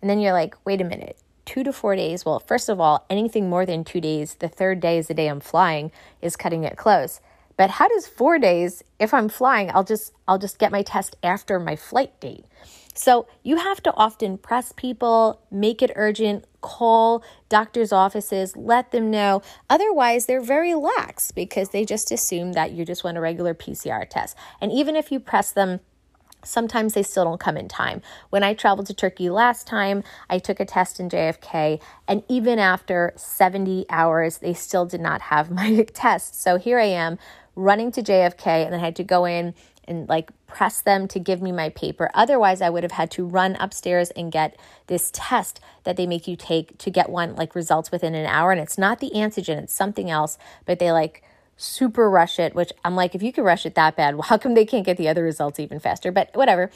And 0.00 0.10
then 0.10 0.20
you're 0.20 0.32
like, 0.32 0.54
"Wait 0.64 0.80
a 0.80 0.84
minute. 0.84 1.16
two 1.46 1.62
to 1.62 1.72
four 1.72 1.94
days, 1.94 2.24
well, 2.24 2.40
first 2.40 2.68
of 2.70 2.80
all, 2.80 3.04
anything 3.10 3.50
more 3.50 3.66
than 3.66 3.84
two 3.84 4.00
days, 4.00 4.36
the 4.36 4.48
third 4.48 4.80
day 4.80 4.96
is 4.98 5.08
the 5.08 5.14
day 5.14 5.26
I'm 5.28 5.40
flying, 5.40 5.92
is 6.22 6.36
cutting 6.36 6.64
it 6.64 6.76
close. 6.76 7.20
But 7.56 7.70
how 7.70 7.88
does 7.88 8.06
four 8.06 8.38
days, 8.38 8.82
if 8.98 9.12
I'm 9.14 9.28
flying, 9.28 9.70
I'll 9.72 9.84
just 9.84 10.12
I'll 10.26 10.38
just 10.38 10.58
get 10.58 10.72
my 10.72 10.82
test 10.82 11.16
after 11.22 11.60
my 11.60 11.76
flight 11.76 12.18
date. 12.20 12.44
So 12.94 13.26
you 13.42 13.56
have 13.56 13.82
to 13.82 13.94
often 13.94 14.38
press 14.38 14.72
people, 14.72 15.40
make 15.50 15.82
it 15.82 15.90
urgent, 15.96 16.44
call 16.60 17.22
doctors' 17.48 17.92
offices, 17.92 18.56
let 18.56 18.92
them 18.92 19.10
know. 19.10 19.42
Otherwise, 19.68 20.26
they're 20.26 20.40
very 20.40 20.74
lax 20.74 21.32
because 21.32 21.70
they 21.70 21.84
just 21.84 22.12
assume 22.12 22.52
that 22.52 22.72
you 22.72 22.84
just 22.84 23.04
want 23.04 23.18
a 23.18 23.20
regular 23.20 23.52
PCR 23.52 24.08
test. 24.08 24.36
And 24.60 24.72
even 24.72 24.94
if 24.94 25.10
you 25.10 25.18
press 25.18 25.50
them, 25.50 25.80
sometimes 26.44 26.94
they 26.94 27.02
still 27.02 27.24
don't 27.24 27.40
come 27.40 27.56
in 27.56 27.68
time. 27.68 28.00
When 28.30 28.42
I 28.42 28.54
traveled 28.54 28.86
to 28.86 28.94
Turkey 28.94 29.28
last 29.28 29.66
time, 29.66 30.04
I 30.30 30.38
took 30.38 30.60
a 30.60 30.64
test 30.64 31.00
in 31.00 31.08
JFK, 31.08 31.80
and 32.06 32.22
even 32.28 32.58
after 32.58 33.12
70 33.16 33.86
hours, 33.90 34.38
they 34.38 34.54
still 34.54 34.86
did 34.86 35.00
not 35.00 35.22
have 35.22 35.50
my 35.50 35.84
test. 35.94 36.40
So 36.40 36.58
here 36.58 36.78
I 36.78 36.84
am 36.84 37.18
running 37.56 37.92
to 37.92 38.02
JFK, 38.02 38.66
and 38.66 38.74
I 38.74 38.78
had 38.78 38.96
to 38.96 39.04
go 39.04 39.24
in 39.24 39.54
and 39.86 40.08
like 40.08 40.30
press 40.46 40.80
them 40.80 41.08
to 41.08 41.18
give 41.18 41.42
me 41.42 41.52
my 41.52 41.68
paper. 41.70 42.10
Otherwise, 42.14 42.60
I 42.60 42.70
would 42.70 42.82
have 42.82 42.92
had 42.92 43.10
to 43.12 43.24
run 43.24 43.56
upstairs 43.60 44.10
and 44.10 44.32
get 44.32 44.58
this 44.86 45.10
test 45.12 45.60
that 45.84 45.96
they 45.96 46.06
make 46.06 46.26
you 46.28 46.36
take 46.36 46.78
to 46.78 46.90
get 46.90 47.10
one 47.10 47.34
like 47.36 47.54
results 47.54 47.90
within 47.90 48.14
an 48.14 48.26
hour. 48.26 48.52
And 48.52 48.60
it's 48.60 48.78
not 48.78 49.00
the 49.00 49.10
antigen, 49.14 49.62
it's 49.62 49.74
something 49.74 50.10
else, 50.10 50.38
but 50.64 50.78
they 50.78 50.92
like 50.92 51.22
super 51.56 52.10
rush 52.10 52.38
it, 52.38 52.54
which 52.54 52.72
I'm 52.84 52.96
like, 52.96 53.14
if 53.14 53.22
you 53.22 53.32
could 53.32 53.44
rush 53.44 53.64
it 53.64 53.74
that 53.74 53.96
bad, 53.96 54.14
well, 54.14 54.22
how 54.28 54.38
come 54.38 54.54
they 54.54 54.66
can't 54.66 54.86
get 54.86 54.96
the 54.96 55.08
other 55.08 55.22
results 55.22 55.60
even 55.60 55.78
faster? 55.78 56.12
But 56.12 56.30
whatever 56.34 56.70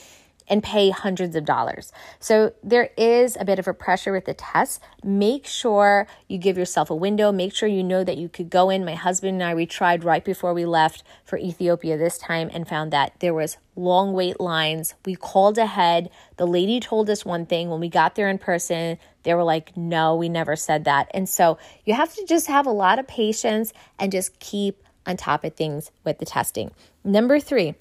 and 0.48 0.62
pay 0.62 0.90
hundreds 0.90 1.36
of 1.36 1.44
dollars. 1.44 1.92
So 2.18 2.52
there 2.62 2.90
is 2.96 3.36
a 3.38 3.44
bit 3.44 3.58
of 3.58 3.68
a 3.68 3.74
pressure 3.74 4.12
with 4.12 4.24
the 4.24 4.34
test. 4.34 4.80
Make 5.04 5.46
sure 5.46 6.06
you 6.28 6.38
give 6.38 6.58
yourself 6.58 6.90
a 6.90 6.94
window. 6.94 7.30
Make 7.32 7.54
sure 7.54 7.68
you 7.68 7.82
know 7.82 8.04
that 8.04 8.16
you 8.16 8.28
could 8.28 8.50
go 8.50 8.70
in. 8.70 8.84
My 8.84 8.94
husband 8.94 9.34
and 9.34 9.42
I, 9.42 9.54
we 9.54 9.66
tried 9.66 10.04
right 10.04 10.24
before 10.24 10.54
we 10.54 10.64
left 10.64 11.02
for 11.24 11.38
Ethiopia 11.38 11.96
this 11.96 12.18
time 12.18 12.50
and 12.52 12.66
found 12.66 12.92
that 12.92 13.14
there 13.20 13.34
was 13.34 13.56
long 13.76 14.12
wait 14.12 14.40
lines. 14.40 14.94
We 15.04 15.14
called 15.14 15.58
ahead. 15.58 16.10
The 16.36 16.46
lady 16.46 16.80
told 16.80 17.08
us 17.10 17.24
one 17.24 17.46
thing. 17.46 17.70
When 17.70 17.80
we 17.80 17.88
got 17.88 18.14
there 18.14 18.28
in 18.28 18.38
person, 18.38 18.98
they 19.22 19.34
were 19.34 19.44
like, 19.44 19.76
no, 19.76 20.16
we 20.16 20.28
never 20.28 20.56
said 20.56 20.84
that. 20.84 21.10
And 21.12 21.28
so 21.28 21.58
you 21.84 21.94
have 21.94 22.14
to 22.14 22.24
just 22.26 22.46
have 22.46 22.66
a 22.66 22.70
lot 22.70 22.98
of 22.98 23.06
patience 23.06 23.72
and 23.98 24.10
just 24.10 24.38
keep 24.40 24.82
on 25.06 25.16
top 25.16 25.44
of 25.44 25.54
things 25.54 25.90
with 26.04 26.18
the 26.18 26.26
testing. 26.26 26.70
Number 27.04 27.40
three, 27.40 27.74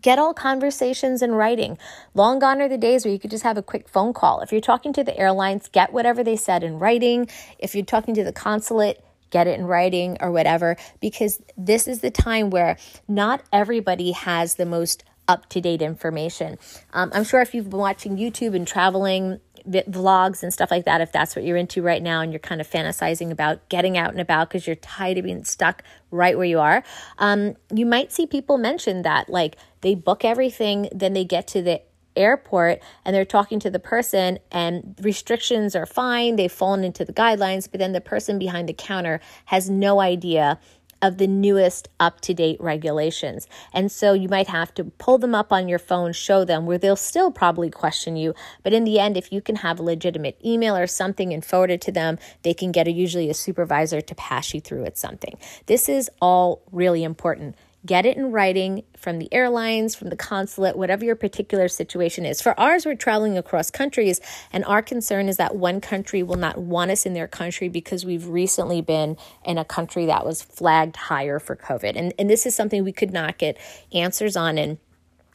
Get 0.00 0.18
all 0.18 0.32
conversations 0.32 1.20
in 1.20 1.32
writing. 1.32 1.76
Long 2.14 2.38
gone 2.38 2.62
are 2.62 2.68
the 2.68 2.78
days 2.78 3.04
where 3.04 3.12
you 3.12 3.18
could 3.18 3.30
just 3.30 3.44
have 3.44 3.58
a 3.58 3.62
quick 3.62 3.88
phone 3.88 4.14
call. 4.14 4.40
If 4.40 4.50
you're 4.50 4.60
talking 4.60 4.92
to 4.94 5.04
the 5.04 5.16
airlines, 5.18 5.68
get 5.68 5.92
whatever 5.92 6.24
they 6.24 6.36
said 6.36 6.64
in 6.64 6.78
writing. 6.78 7.28
If 7.58 7.74
you're 7.74 7.84
talking 7.84 8.14
to 8.14 8.24
the 8.24 8.32
consulate, 8.32 9.04
get 9.30 9.46
it 9.46 9.58
in 9.58 9.66
writing 9.66 10.16
or 10.20 10.30
whatever, 10.30 10.76
because 11.00 11.42
this 11.56 11.86
is 11.86 12.00
the 12.00 12.10
time 12.10 12.50
where 12.50 12.78
not 13.06 13.42
everybody 13.52 14.12
has 14.12 14.54
the 14.54 14.66
most 14.66 15.04
up 15.28 15.48
to 15.50 15.60
date 15.60 15.82
information. 15.82 16.58
Um, 16.92 17.10
I'm 17.14 17.24
sure 17.24 17.40
if 17.40 17.54
you've 17.54 17.70
been 17.70 17.78
watching 17.78 18.16
YouTube 18.16 18.54
and 18.54 18.66
traveling, 18.66 19.40
vlogs 19.66 20.42
and 20.42 20.52
stuff 20.52 20.70
like 20.70 20.84
that, 20.84 21.00
if 21.00 21.12
that's 21.12 21.36
what 21.36 21.44
you're 21.44 21.56
into 21.56 21.82
right 21.82 22.02
now 22.02 22.20
and 22.20 22.32
you're 22.32 22.40
kind 22.40 22.60
of 22.60 22.68
fantasizing 22.68 23.30
about 23.30 23.68
getting 23.68 23.96
out 23.96 24.10
and 24.10 24.20
about 24.20 24.48
because 24.48 24.66
you're 24.66 24.76
tired 24.76 25.18
of 25.18 25.24
being 25.24 25.44
stuck 25.44 25.82
right 26.10 26.36
where 26.36 26.46
you 26.46 26.58
are, 26.58 26.82
um, 27.18 27.54
you 27.72 27.86
might 27.86 28.12
see 28.12 28.26
people 28.26 28.58
mention 28.58 29.02
that 29.02 29.28
like 29.28 29.56
they 29.80 29.94
book 29.94 30.24
everything, 30.24 30.88
then 30.92 31.12
they 31.12 31.24
get 31.24 31.46
to 31.48 31.62
the 31.62 31.80
airport 32.16 32.80
and 33.04 33.14
they're 33.14 33.24
talking 33.24 33.58
to 33.60 33.70
the 33.70 33.78
person 33.78 34.38
and 34.50 34.98
restrictions 35.02 35.74
are 35.74 35.86
fine 35.86 36.36
they've 36.36 36.52
fallen 36.52 36.84
into 36.84 37.06
the 37.06 37.12
guidelines 37.12 37.70
but 37.70 37.78
then 37.78 37.92
the 37.92 38.02
person 38.02 38.38
behind 38.38 38.68
the 38.68 38.74
counter 38.74 39.18
has 39.46 39.70
no 39.70 39.98
idea 39.98 40.60
of 41.02 41.18
the 41.18 41.26
newest 41.26 41.88
up 42.00 42.20
to 42.22 42.32
date 42.32 42.60
regulations. 42.60 43.48
And 43.72 43.90
so 43.90 44.12
you 44.12 44.28
might 44.28 44.48
have 44.48 44.72
to 44.74 44.84
pull 44.84 45.18
them 45.18 45.34
up 45.34 45.52
on 45.52 45.68
your 45.68 45.78
phone, 45.78 46.12
show 46.12 46.44
them 46.44 46.64
where 46.64 46.78
they'll 46.78 46.96
still 46.96 47.30
probably 47.30 47.70
question 47.70 48.16
you. 48.16 48.34
But 48.62 48.72
in 48.72 48.84
the 48.84 48.98
end, 48.98 49.16
if 49.16 49.32
you 49.32 49.42
can 49.42 49.56
have 49.56 49.80
a 49.80 49.82
legitimate 49.82 50.38
email 50.44 50.76
or 50.76 50.86
something 50.86 51.32
and 51.32 51.44
forward 51.44 51.70
it 51.70 51.80
to 51.82 51.92
them, 51.92 52.18
they 52.42 52.54
can 52.54 52.72
get 52.72 52.86
a, 52.86 52.92
usually 52.92 53.28
a 53.28 53.34
supervisor 53.34 54.00
to 54.00 54.14
pass 54.14 54.54
you 54.54 54.60
through 54.60 54.84
at 54.84 54.96
something. 54.96 55.36
This 55.66 55.88
is 55.88 56.08
all 56.20 56.62
really 56.70 57.04
important 57.04 57.56
get 57.84 58.06
it 58.06 58.16
in 58.16 58.30
writing 58.30 58.84
from 58.96 59.18
the 59.18 59.32
airlines, 59.32 59.94
from 59.94 60.08
the 60.08 60.16
consulate, 60.16 60.76
whatever 60.76 61.04
your 61.04 61.16
particular 61.16 61.68
situation 61.68 62.24
is. 62.24 62.40
For 62.40 62.58
ours, 62.58 62.86
we're 62.86 62.94
traveling 62.94 63.36
across 63.36 63.70
countries, 63.70 64.20
and 64.52 64.64
our 64.64 64.82
concern 64.82 65.28
is 65.28 65.36
that 65.38 65.56
one 65.56 65.80
country 65.80 66.22
will 66.22 66.36
not 66.36 66.58
want 66.58 66.90
us 66.90 67.04
in 67.04 67.14
their 67.14 67.28
country 67.28 67.68
because 67.68 68.04
we've 68.04 68.26
recently 68.26 68.80
been 68.80 69.16
in 69.44 69.58
a 69.58 69.64
country 69.64 70.06
that 70.06 70.24
was 70.24 70.42
flagged 70.42 70.96
higher 70.96 71.38
for 71.38 71.56
COVID. 71.56 71.96
And, 71.96 72.14
and 72.18 72.30
this 72.30 72.46
is 72.46 72.54
something 72.54 72.84
we 72.84 72.92
could 72.92 73.12
not 73.12 73.38
get 73.38 73.58
answers 73.92 74.36
on. 74.36 74.58
And 74.58 74.78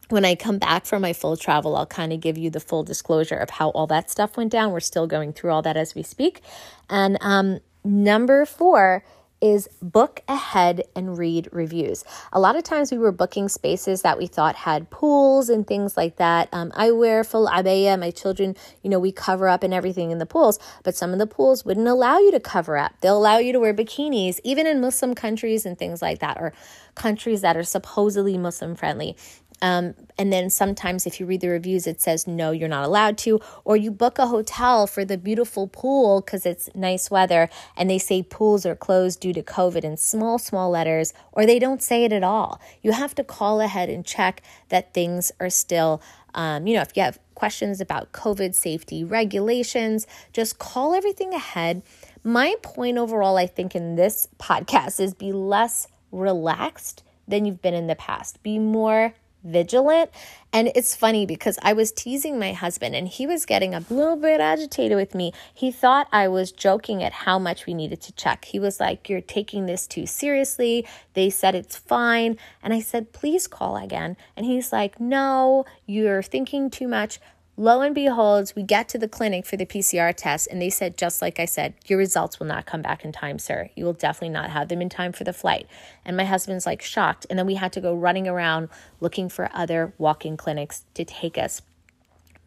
when 0.09 0.23
I 0.23 0.35
come 0.35 0.57
back 0.57 0.85
from 0.85 1.01
my 1.01 1.11
full 1.11 1.35
travel, 1.35 1.75
I'll 1.75 1.85
kind 1.85 2.13
of 2.13 2.21
give 2.21 2.37
you 2.37 2.49
the 2.49 2.61
full 2.61 2.83
disclosure 2.83 3.35
of 3.35 3.49
how 3.49 3.69
all 3.71 3.87
that 3.87 4.09
stuff 4.09 4.37
went 4.37 4.51
down. 4.51 4.71
We're 4.71 4.79
still 4.79 5.07
going 5.07 5.33
through 5.33 5.51
all 5.51 5.61
that 5.63 5.75
as 5.75 5.95
we 5.95 6.03
speak. 6.03 6.41
And 6.89 7.17
um, 7.19 7.59
number 7.83 8.45
four, 8.45 9.03
is 9.41 9.67
book 9.81 10.21
ahead 10.27 10.83
and 10.95 11.17
read 11.17 11.47
reviews. 11.51 12.03
A 12.33 12.39
lot 12.39 12.55
of 12.55 12.63
times 12.63 12.91
we 12.91 12.97
were 12.97 13.11
booking 13.11 13.49
spaces 13.49 14.01
that 14.01 14.17
we 14.17 14.27
thought 14.27 14.55
had 14.55 14.89
pools 14.89 15.49
and 15.49 15.65
things 15.65 15.95
like 15.95 16.17
that. 16.17 16.49
Um, 16.51 16.71
I 16.75 16.91
wear 16.91 17.23
full 17.23 17.47
abaya. 17.47 17.99
My 17.99 18.11
children, 18.11 18.55
you 18.81 18.89
know, 18.89 18.99
we 18.99 19.11
cover 19.11 19.47
up 19.47 19.63
and 19.63 19.73
everything 19.73 20.11
in 20.11 20.17
the 20.17 20.25
pools, 20.25 20.59
but 20.83 20.95
some 20.95 21.13
of 21.13 21.19
the 21.19 21.27
pools 21.27 21.65
wouldn't 21.65 21.87
allow 21.87 22.17
you 22.17 22.31
to 22.31 22.39
cover 22.39 22.77
up. 22.77 22.93
They'll 23.01 23.17
allow 23.17 23.37
you 23.37 23.53
to 23.53 23.59
wear 23.59 23.73
bikinis, 23.73 24.39
even 24.43 24.65
in 24.65 24.81
Muslim 24.81 25.13
countries 25.13 25.65
and 25.65 25.77
things 25.77 26.01
like 26.01 26.19
that, 26.19 26.37
or 26.39 26.53
countries 26.95 27.41
that 27.41 27.55
are 27.55 27.63
supposedly 27.63 28.37
Muslim 28.37 28.75
friendly. 28.75 29.15
Um, 29.61 29.95
and 30.17 30.31
then 30.31 30.49
sometimes, 30.49 31.05
if 31.05 31.19
you 31.19 31.25
read 31.25 31.41
the 31.41 31.49
reviews, 31.49 31.87
it 31.87 32.01
says, 32.01 32.27
no, 32.27 32.51
you're 32.51 32.69
not 32.69 32.85
allowed 32.85 33.17
to. 33.19 33.39
Or 33.63 33.75
you 33.75 33.91
book 33.91 34.19
a 34.19 34.27
hotel 34.27 34.87
for 34.87 35.03
the 35.03 35.17
beautiful 35.17 35.67
pool 35.67 36.21
because 36.21 36.45
it's 36.45 36.69
nice 36.75 37.09
weather, 37.09 37.49
and 37.75 37.89
they 37.89 37.97
say 37.97 38.23
pools 38.23 38.65
are 38.65 38.75
closed 38.75 39.19
due 39.19 39.33
to 39.33 39.43
COVID 39.43 39.83
in 39.83 39.97
small, 39.97 40.37
small 40.37 40.69
letters, 40.69 41.13
or 41.31 41.45
they 41.45 41.59
don't 41.59 41.81
say 41.81 42.03
it 42.03 42.13
at 42.13 42.23
all. 42.23 42.61
You 42.81 42.91
have 42.91 43.15
to 43.15 43.23
call 43.23 43.61
ahead 43.61 43.89
and 43.89 44.05
check 44.05 44.41
that 44.69 44.93
things 44.93 45.31
are 45.39 45.49
still, 45.49 46.01
um, 46.35 46.67
you 46.67 46.75
know, 46.75 46.81
if 46.81 46.95
you 46.95 47.03
have 47.03 47.19
questions 47.33 47.81
about 47.81 48.11
COVID 48.11 48.53
safety 48.53 49.03
regulations, 49.03 50.07
just 50.33 50.59
call 50.59 50.93
everything 50.93 51.33
ahead. 51.33 51.81
My 52.23 52.55
point 52.61 52.97
overall, 52.97 53.37
I 53.37 53.47
think, 53.47 53.75
in 53.75 53.95
this 53.95 54.27
podcast 54.39 54.99
is 54.99 55.13
be 55.13 55.31
less 55.31 55.87
relaxed 56.11 57.03
than 57.27 57.45
you've 57.45 57.61
been 57.61 57.73
in 57.73 57.87
the 57.87 57.95
past. 57.95 58.41
Be 58.41 58.57
more 58.57 59.13
vigilant. 59.47 60.11
And 60.53 60.71
it's 60.75 60.95
funny 60.95 61.25
because 61.25 61.59
I 61.61 61.73
was 61.73 61.91
teasing 61.91 62.39
my 62.39 62.53
husband 62.53 62.95
and 62.95 63.07
he 63.07 63.27
was 63.27 63.45
getting 63.45 63.73
a 63.73 63.83
little 63.89 64.15
bit 64.15 64.39
agitated 64.39 64.97
with 64.97 65.13
me. 65.13 65.33
He 65.53 65.71
thought 65.71 66.07
I 66.11 66.27
was 66.27 66.51
joking 66.51 67.03
at 67.03 67.11
how 67.11 67.37
much 67.37 67.65
we 67.65 67.73
needed 67.73 68.01
to 68.01 68.13
check. 68.13 68.45
He 68.45 68.59
was 68.59 68.79
like, 68.79 69.09
You're 69.09 69.21
taking 69.21 69.65
this 69.65 69.87
too 69.87 70.05
seriously. 70.05 70.87
They 71.13 71.29
said 71.29 71.55
it's 71.55 71.75
fine. 71.75 72.37
And 72.63 72.73
I 72.73 72.79
said, 72.79 73.13
Please 73.13 73.47
call 73.47 73.77
again. 73.77 74.17
And 74.35 74.45
he's 74.45 74.71
like, 74.71 74.99
No, 74.99 75.65
you're 75.85 76.23
thinking 76.23 76.69
too 76.69 76.87
much. 76.87 77.19
Lo 77.59 77.81
and 77.81 77.95
behold, 77.95 78.53
we 78.55 78.61
get 78.61 78.87
to 78.87 78.99
the 78.99 79.07
clinic 79.07 79.43
for 79.43 79.57
the 79.57 79.65
PCR 79.65 80.13
test, 80.15 80.47
and 80.51 80.61
they 80.61 80.69
said, 80.69 80.95
just 80.95 81.23
like 81.23 81.39
I 81.39 81.45
said, 81.45 81.73
your 81.87 81.97
results 81.97 82.39
will 82.39 82.45
not 82.45 82.67
come 82.67 82.83
back 82.83 83.03
in 83.03 83.11
time, 83.11 83.39
sir. 83.39 83.71
You 83.75 83.83
will 83.83 83.93
definitely 83.93 84.29
not 84.29 84.51
have 84.51 84.67
them 84.67 84.79
in 84.79 84.89
time 84.89 85.11
for 85.11 85.23
the 85.23 85.33
flight. 85.33 85.67
And 86.05 86.15
my 86.15 86.25
husband's 86.25 86.67
like 86.67 86.83
shocked. 86.83 87.25
And 87.31 87.39
then 87.39 87.47
we 87.47 87.55
had 87.55 87.73
to 87.73 87.81
go 87.81 87.95
running 87.95 88.27
around 88.27 88.69
looking 88.99 89.27
for 89.27 89.49
other 89.53 89.91
walk 89.97 90.23
in 90.23 90.37
clinics 90.37 90.85
to 90.93 91.03
take 91.03 91.35
us 91.35 91.63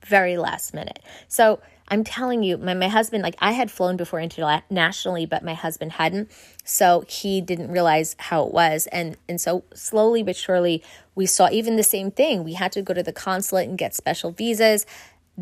very 0.07 0.37
last 0.37 0.73
minute. 0.73 1.01
So 1.27 1.61
I'm 1.91 2.05
telling 2.05 2.45
you, 2.45 2.57
my, 2.57 2.75
my 2.75 2.87
husband, 2.89 3.25
like 3.25 3.35
I 3.41 3.51
had 3.51 3.71
flown 3.71 3.97
before 3.97 4.21
internationally, 4.21 5.27
but 5.27 5.43
my 5.43 5.55
husband 5.55 5.93
hadn't. 5.93 6.31
So 6.65 7.05
he 7.09 7.41
didn't 7.41 7.71
realize 7.73 8.15
how 8.19 8.45
it 8.45 8.55
was. 8.55 8.87
And, 8.93 9.17
and 9.29 9.41
so 9.41 9.65
slowly 9.75 10.23
but 10.23 10.37
surely, 10.37 10.85
we 11.17 11.27
saw 11.27 11.49
even 11.51 11.75
the 11.77 11.83
same 11.83 12.13
thing. 12.13 12.45
We 12.45 12.55
had 12.55 12.71
to 12.73 12.83
go 12.83 12.95
to 12.95 13.03
the 13.03 13.13
consulate 13.13 13.69
and 13.69 13.77
get 13.77 13.95
special 13.95 14.31
visas. 14.31 14.87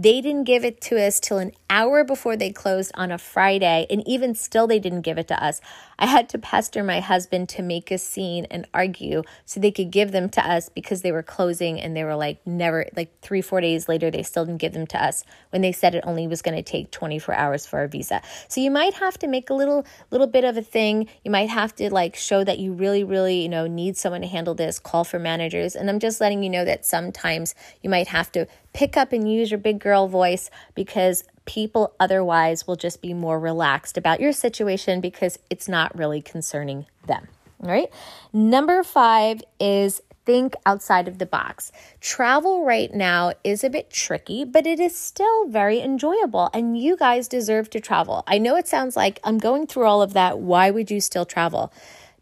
They 0.01 0.21
didn't 0.21 0.45
give 0.45 0.65
it 0.65 0.81
to 0.83 1.05
us 1.05 1.19
till 1.19 1.39
an 1.39 1.51
hour 1.69 2.05
before 2.05 2.37
they 2.37 2.53
closed 2.53 2.93
on 2.95 3.11
a 3.11 3.19
Friday, 3.19 3.85
and 3.91 4.07
even 4.07 4.33
still, 4.37 4.69
they 4.69 4.79
didn't 4.79 5.01
give 5.01 5.19
it 5.19 5.27
to 5.27 5.45
us. 5.45 5.61
I 5.99 6.07
had 6.07 6.29
to 6.29 6.39
pester 6.39 6.85
my 6.85 7.01
husband 7.01 7.49
to 7.49 7.63
make 7.63 7.91
a 7.91 7.99
scene 7.99 8.47
and 8.49 8.65
argue 8.73 9.25
so 9.45 9.59
they 9.59 9.73
could 9.73 9.91
give 9.91 10.13
them 10.13 10.29
to 10.31 10.49
us 10.49 10.69
because 10.69 11.03
they 11.03 11.11
were 11.11 11.25
closing 11.25 11.81
and 11.81 11.97
they 11.97 12.05
were 12.05 12.15
like, 12.15 12.47
never, 12.47 12.87
like 12.97 13.11
three, 13.23 13.43
four 13.43 13.61
days 13.61 13.89
later, 13.89 14.09
they 14.09 14.23
still 14.23 14.47
didn't 14.47 14.61
give 14.61 14.73
them 14.73 14.87
to 14.87 15.03
us 15.03 15.25
when 15.51 15.63
they 15.63 15.73
said 15.73 15.97
it 15.97 16.05
only 16.07 16.29
was 16.29 16.43
going 16.43 16.57
to 16.57 16.63
take 16.63 16.93
24 16.93 17.35
hours 17.35 17.67
for 17.67 17.83
a 17.83 17.89
visa. 17.89 18.23
So 18.47 18.61
you 18.61 18.71
might 18.71 18.95
have 18.95 19.19
to 19.19 19.27
make 19.27 19.51
a 19.51 19.55
little, 19.55 19.85
little 20.13 20.29
bit 20.29 20.45
of 20.45 20.57
a 20.57 20.63
thing. 20.63 21.09
You 21.25 21.33
might 21.33 21.49
have 21.49 21.75
to 21.75 21.93
like 21.93 22.15
show 22.15 22.45
that 22.45 22.61
you 22.61 22.73
really, 22.73 23.03
really, 23.03 23.43
you 23.43 23.49
know, 23.49 23.67
need 23.67 23.97
someone 23.97 24.21
to 24.21 24.29
handle 24.29 24.55
this, 24.55 24.79
call 24.79 25.03
for 25.03 25.19
managers. 25.19 25.75
And 25.75 25.91
I'm 25.91 25.99
just 25.99 26.21
letting 26.21 26.45
you 26.45 26.51
know 26.51 26.65
that 26.65 26.87
sometimes 26.87 27.57
you 27.83 27.91
might 27.91 28.07
have 28.07 28.31
to 28.33 28.47
pick 28.79 28.97
up 28.97 29.13
and 29.13 29.29
use 29.29 29.51
your 29.51 29.59
big 29.59 29.81
girl 29.81 30.07
voice 30.07 30.51
because 30.77 31.25
people 31.47 31.97
otherwise 31.99 32.65
will 32.65 32.77
just 32.77 33.03
be 33.03 33.13
more 33.13 33.41
relaxed 33.41 33.99
about 33.99 34.21
your 34.21 34.33
situation 34.33 35.01
because 35.01 35.37
it's 35.51 35.67
not 35.67 35.99
really 35.99 36.23
concerning 36.23 36.87
them. 37.09 37.27
All 37.61 37.73
right. 37.73 37.91
Number 38.33 38.85
five 38.85 39.43
is 39.59 40.01
think 40.25 40.55
outside 40.65 41.09
of 41.09 41.19
the 41.19 41.27
box. 41.27 41.73
Travel 42.01 42.65
right 42.65 42.95
now 42.95 43.33
is 43.43 43.65
a 43.65 43.71
bit 43.71 43.91
tricky, 43.91 44.45
but 44.45 44.65
it 44.65 44.79
is 44.79 44.97
still 44.97 45.49
very 45.49 45.81
enjoyable, 45.81 46.49
and 46.55 46.79
you 46.79 46.97
guys 46.97 47.27
deserve 47.27 47.71
to 47.71 47.81
travel. 47.81 48.23
I 48.29 48.39
know 48.39 48.55
it 48.55 48.69
sounds 48.69 48.95
like 48.95 49.19
I'm 49.25 49.39
going 49.39 49.67
through 49.67 49.87
all 49.87 50.03
of 50.03 50.13
that. 50.13 50.39
Why 50.39 50.71
would 50.71 50.89
you 50.89 51.01
still 51.01 51.25
travel? 51.25 51.73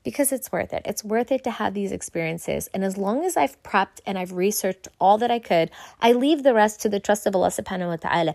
Because 0.06 0.30
it's 0.30 0.52
worth 0.52 0.72
it. 0.72 0.82
It's 0.84 1.02
worth 1.02 1.32
it 1.32 1.42
to 1.42 1.50
have 1.50 1.75
these 1.75 1.90
experiences. 1.90 2.68
And 2.72 2.84
as 2.84 2.96
long 2.96 3.25
as 3.25 3.36
I've 3.36 3.60
prepped 3.64 3.98
and 4.06 4.16
I've 4.16 4.30
researched 4.30 4.86
all 5.00 5.18
that 5.18 5.32
I 5.32 5.40
could, 5.40 5.68
I 6.00 6.12
leave 6.12 6.44
the 6.44 6.54
rest 6.54 6.80
to 6.82 6.88
the 6.88 7.00
trust 7.00 7.26
of 7.26 7.34
Allah 7.34 7.48
subhanahu 7.48 7.88
wa 7.88 7.96
ta'ala. 7.96 8.34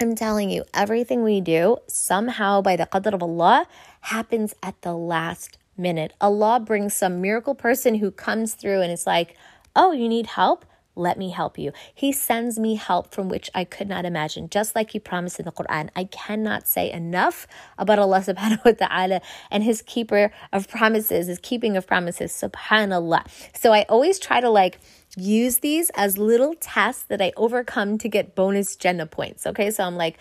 I'm 0.00 0.16
telling 0.16 0.50
you, 0.50 0.64
everything 0.74 1.22
we 1.22 1.40
do, 1.40 1.76
somehow 1.86 2.60
by 2.60 2.74
the 2.74 2.86
qadr 2.86 3.14
of 3.14 3.22
Allah, 3.22 3.68
happens 4.00 4.52
at 4.64 4.82
the 4.82 4.92
last 4.92 5.58
minute. 5.76 6.12
Allah 6.20 6.58
brings 6.58 6.92
some 6.92 7.20
miracle 7.20 7.54
person 7.54 7.94
who 7.94 8.10
comes 8.10 8.54
through 8.54 8.80
and 8.80 8.90
it's 8.90 9.06
like, 9.06 9.36
oh, 9.76 9.92
you 9.92 10.08
need 10.08 10.26
help? 10.26 10.64
Let 11.00 11.18
me 11.18 11.30
help 11.30 11.58
you. 11.58 11.72
He 11.94 12.12
sends 12.12 12.58
me 12.58 12.74
help 12.74 13.12
from 13.14 13.30
which 13.30 13.50
I 13.54 13.64
could 13.64 13.88
not 13.88 14.04
imagine, 14.04 14.50
just 14.50 14.74
like 14.74 14.90
He 14.90 14.98
promised 14.98 15.38
in 15.38 15.46
the 15.46 15.52
Quran. 15.52 15.88
I 15.96 16.04
cannot 16.04 16.68
say 16.68 16.92
enough 16.92 17.46
about 17.78 17.98
Allah 17.98 18.20
subhanahu 18.30 18.64
wa 18.64 18.72
ta'ala 18.72 19.20
and 19.50 19.64
His 19.64 19.80
keeper 19.80 20.30
of 20.52 20.68
promises, 20.68 21.26
His 21.26 21.38
keeping 21.38 21.76
of 21.76 21.86
promises, 21.86 22.32
subhanAllah. 22.32 23.24
So 23.56 23.72
I 23.72 23.86
always 23.88 24.18
try 24.18 24.40
to 24.40 24.50
like, 24.50 24.78
use 25.16 25.58
these 25.58 25.90
as 25.96 26.18
little 26.18 26.54
tests 26.60 27.02
that 27.04 27.20
I 27.20 27.32
overcome 27.36 27.98
to 27.98 28.08
get 28.08 28.34
bonus 28.34 28.76
Jannah 28.76 29.06
points. 29.06 29.46
Okay, 29.46 29.70
so 29.70 29.84
I'm 29.84 29.96
like, 29.96 30.18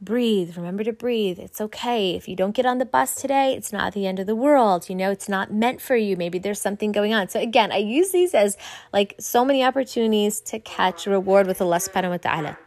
breathe. 0.00 0.56
Remember 0.56 0.84
to 0.84 0.92
breathe. 0.92 1.38
It's 1.38 1.60
okay. 1.60 2.14
If 2.14 2.28
you 2.28 2.36
don't 2.36 2.54
get 2.54 2.66
on 2.66 2.78
the 2.78 2.84
bus 2.84 3.14
today, 3.14 3.54
it's 3.54 3.72
not 3.72 3.94
the 3.94 4.06
end 4.06 4.18
of 4.18 4.26
the 4.26 4.36
world. 4.36 4.88
You 4.88 4.94
know, 4.94 5.10
it's 5.10 5.28
not 5.28 5.52
meant 5.52 5.80
for 5.80 5.96
you. 5.96 6.16
Maybe 6.16 6.38
there's 6.38 6.60
something 6.60 6.92
going 6.92 7.14
on. 7.14 7.28
So 7.28 7.40
again, 7.40 7.72
I 7.72 7.78
use 7.78 8.10
these 8.10 8.34
as 8.34 8.56
like 8.92 9.14
so 9.18 9.44
many 9.44 9.64
opportunities 9.64 10.40
to 10.42 10.58
catch 10.58 11.06
reward 11.06 11.46
with 11.46 11.60
Allah 11.60 11.76
subhanahu 11.76 12.10
wa 12.10 12.16
ta'ala. 12.18 12.58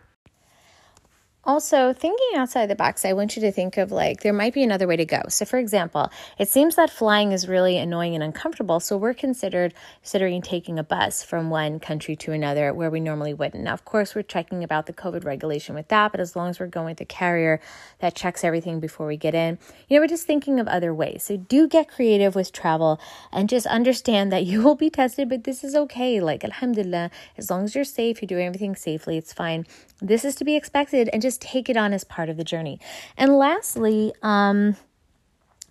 Also, 1.50 1.94
thinking 1.94 2.38
outside 2.38 2.68
the 2.68 2.76
box, 2.76 3.04
I 3.04 3.14
want 3.14 3.36
you 3.36 3.42
to 3.42 3.52
think 3.52 3.78
of 3.78 3.92
like 3.92 4.22
there 4.22 4.34
might 4.34 4.54
be 4.54 4.62
another 4.62 4.86
way 4.86 4.98
to 4.98 5.06
go. 5.06 5.24
So, 5.30 5.46
for 5.46 5.58
example, 5.58 6.12
it 6.38 6.48
seems 6.48 6.76
that 6.76 6.92
flying 6.92 7.32
is 7.32 7.48
really 7.48 7.80
annoying 7.80 8.14
and 8.14 8.24
uncomfortable. 8.24 8.80
So, 8.80 8.98
we're 8.98 9.16
considered 9.16 9.74
considering 10.04 10.44
taking 10.44 10.78
a 10.78 10.84
bus 10.84 11.24
from 11.24 11.50
one 11.50 11.80
country 11.80 12.16
to 12.18 12.34
another 12.34 12.72
where 12.72 12.92
we 12.92 13.00
normally 13.00 13.34
wouldn't. 13.34 13.64
Now, 13.64 13.74
of 13.74 13.84
course, 13.84 14.14
we're 14.14 14.22
checking 14.22 14.64
about 14.64 14.86
the 14.86 14.94
COVID 14.94 15.26
regulation 15.26 15.74
with 15.74 15.88
that, 15.88 16.12
but 16.12 16.22
as 16.22 16.36
long 16.36 16.50
as 16.50 16.60
we're 16.60 16.68
going 16.68 16.86
with 16.86 17.02
a 17.02 17.06
carrier 17.06 17.60
that 17.98 18.14
checks 18.14 18.44
everything 18.44 18.80
before 18.80 19.08
we 19.08 19.18
get 19.18 19.34
in, 19.34 19.58
you 19.88 19.98
know, 19.98 20.04
we're 20.04 20.08
just 20.08 20.28
thinking 20.28 20.60
of 20.60 20.68
other 20.68 20.94
ways. 20.94 21.24
So, 21.24 21.38
do 21.38 21.68
get 21.68 21.90
creative 21.90 22.36
with 22.36 22.52
travel 22.52 23.02
and 23.32 23.50
just 23.50 23.66
understand 23.66 24.32
that 24.32 24.46
you 24.46 24.62
will 24.62 24.76
be 24.76 24.92
tested, 24.92 25.30
but 25.30 25.46
this 25.46 25.64
is 25.64 25.74
okay. 25.76 26.22
Like, 26.22 26.44
alhamdulillah, 26.44 27.10
as 27.40 27.50
long 27.50 27.64
as 27.64 27.74
you're 27.74 27.86
safe, 27.86 28.22
you're 28.22 28.28
doing 28.28 28.46
everything 28.46 28.76
safely, 28.76 29.18
it's 29.18 29.34
fine. 29.34 29.66
This 30.00 30.24
is 30.24 30.36
to 30.36 30.46
be 30.46 30.56
expected 30.56 31.10
and 31.12 31.22
just 31.40 31.52
take 31.52 31.70
it 31.70 31.78
on 31.78 31.94
as 31.94 32.04
part 32.04 32.30
of 32.30 32.38
the 32.38 32.44
journey. 32.44 32.80
And 33.18 33.38
lastly, 33.38 34.14
um, 34.22 34.76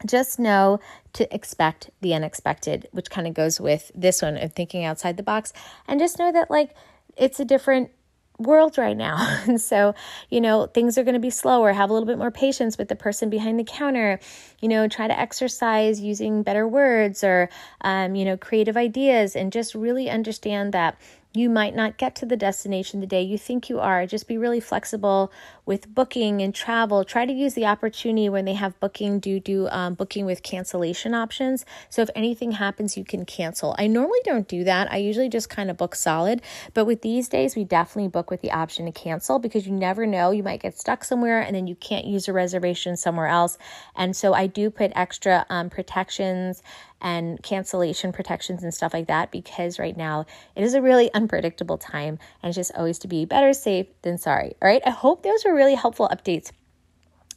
just 0.06 0.38
know 0.38 0.80
to 1.14 1.32
expect 1.34 1.90
the 2.00 2.14
unexpected, 2.14 2.88
which 2.92 3.10
kind 3.10 3.26
of 3.26 3.34
goes 3.34 3.60
with 3.60 3.90
this 3.94 4.22
one 4.22 4.36
of 4.36 4.52
thinking 4.52 4.84
outside 4.84 5.16
the 5.16 5.22
box. 5.22 5.52
And 5.86 5.98
just 5.98 6.18
know 6.18 6.30
that, 6.32 6.50
like, 6.50 6.74
it's 7.16 7.40
a 7.40 7.44
different 7.44 7.90
world 8.38 8.78
right 8.78 8.96
now. 8.96 9.16
And 9.48 9.60
so, 9.60 9.94
you 10.30 10.40
know, 10.40 10.66
things 10.66 10.98
are 10.98 11.02
going 11.02 11.14
to 11.14 11.20
be 11.20 11.30
slower. 11.30 11.72
Have 11.72 11.90
a 11.90 11.92
little 11.92 12.06
bit 12.06 12.18
more 12.18 12.30
patience 12.30 12.78
with 12.78 12.88
the 12.88 12.94
person 12.94 13.30
behind 13.30 13.58
the 13.58 13.64
counter. 13.64 14.20
You 14.60 14.68
know, 14.68 14.86
try 14.86 15.08
to 15.08 15.18
exercise 15.18 16.00
using 16.00 16.42
better 16.44 16.68
words 16.68 17.24
or, 17.24 17.48
um, 17.80 18.14
you 18.14 18.24
know, 18.24 18.36
creative 18.36 18.76
ideas 18.76 19.34
and 19.34 19.52
just 19.52 19.74
really 19.74 20.08
understand 20.08 20.72
that 20.74 20.96
you 21.34 21.50
might 21.50 21.74
not 21.74 21.98
get 21.98 22.16
to 22.16 22.26
the 22.26 22.36
destination 22.36 23.00
the 23.00 23.06
day 23.06 23.22
you 23.22 23.36
think 23.36 23.68
you 23.68 23.78
are. 23.78 24.06
Just 24.06 24.26
be 24.26 24.38
really 24.38 24.60
flexible 24.60 25.30
with 25.66 25.94
booking 25.94 26.40
and 26.40 26.54
travel. 26.54 27.04
Try 27.04 27.26
to 27.26 27.32
use 27.32 27.52
the 27.52 27.66
opportunity 27.66 28.30
when 28.30 28.46
they 28.46 28.54
have 28.54 28.78
booking, 28.80 29.20
do 29.20 29.38
do 29.38 29.68
um, 29.68 29.94
booking 29.94 30.24
with 30.24 30.42
cancellation 30.42 31.14
options. 31.14 31.66
So 31.90 32.00
if 32.00 32.08
anything 32.14 32.52
happens, 32.52 32.96
you 32.96 33.04
can 33.04 33.26
cancel. 33.26 33.76
I 33.78 33.86
normally 33.86 34.20
don't 34.24 34.48
do 34.48 34.64
that. 34.64 34.90
I 34.90 34.96
usually 34.96 35.28
just 35.28 35.50
kind 35.50 35.70
of 35.70 35.76
book 35.76 35.94
solid. 35.94 36.40
But 36.72 36.86
with 36.86 37.02
these 37.02 37.28
days, 37.28 37.54
we 37.54 37.64
definitely 37.64 38.08
book 38.08 38.30
with 38.30 38.40
the 38.40 38.52
option 38.52 38.86
to 38.86 38.92
cancel 38.92 39.38
because 39.38 39.66
you 39.66 39.74
never 39.74 40.06
know. 40.06 40.30
You 40.30 40.42
might 40.42 40.62
get 40.62 40.78
stuck 40.78 41.04
somewhere 41.04 41.40
and 41.40 41.54
then 41.54 41.66
you 41.66 41.74
can't 41.74 42.06
use 42.06 42.26
a 42.28 42.32
reservation 42.32 42.96
somewhere 42.96 43.26
else. 43.26 43.58
And 43.94 44.16
so 44.16 44.32
I 44.32 44.46
do 44.46 44.70
put 44.70 44.92
extra 44.94 45.44
um, 45.50 45.68
protections 45.68 46.62
and 47.00 47.42
cancellation 47.42 48.12
protections 48.12 48.62
and 48.62 48.74
stuff 48.74 48.92
like 48.92 49.06
that 49.06 49.30
because 49.30 49.78
right 49.78 49.96
now 49.96 50.26
it 50.56 50.64
is 50.64 50.74
a 50.74 50.82
really 50.82 51.12
unpredictable 51.14 51.78
time 51.78 52.18
and 52.42 52.50
it's 52.50 52.56
just 52.56 52.72
always 52.74 52.98
to 52.98 53.08
be 53.08 53.24
better 53.24 53.52
safe 53.52 53.86
than 54.02 54.18
sorry. 54.18 54.56
All 54.60 54.68
right. 54.68 54.82
I 54.84 54.90
hope 54.90 55.22
those 55.22 55.44
were 55.44 55.54
really 55.54 55.74
helpful 55.74 56.08
updates. 56.08 56.50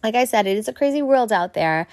Like 0.04 0.16
I 0.16 0.26
said, 0.26 0.48
it 0.48 0.58
is 0.58 0.68
a 0.68 0.74
crazy 0.74 1.04
world 1.04 1.32
out 1.32 1.54
there, 1.54 1.88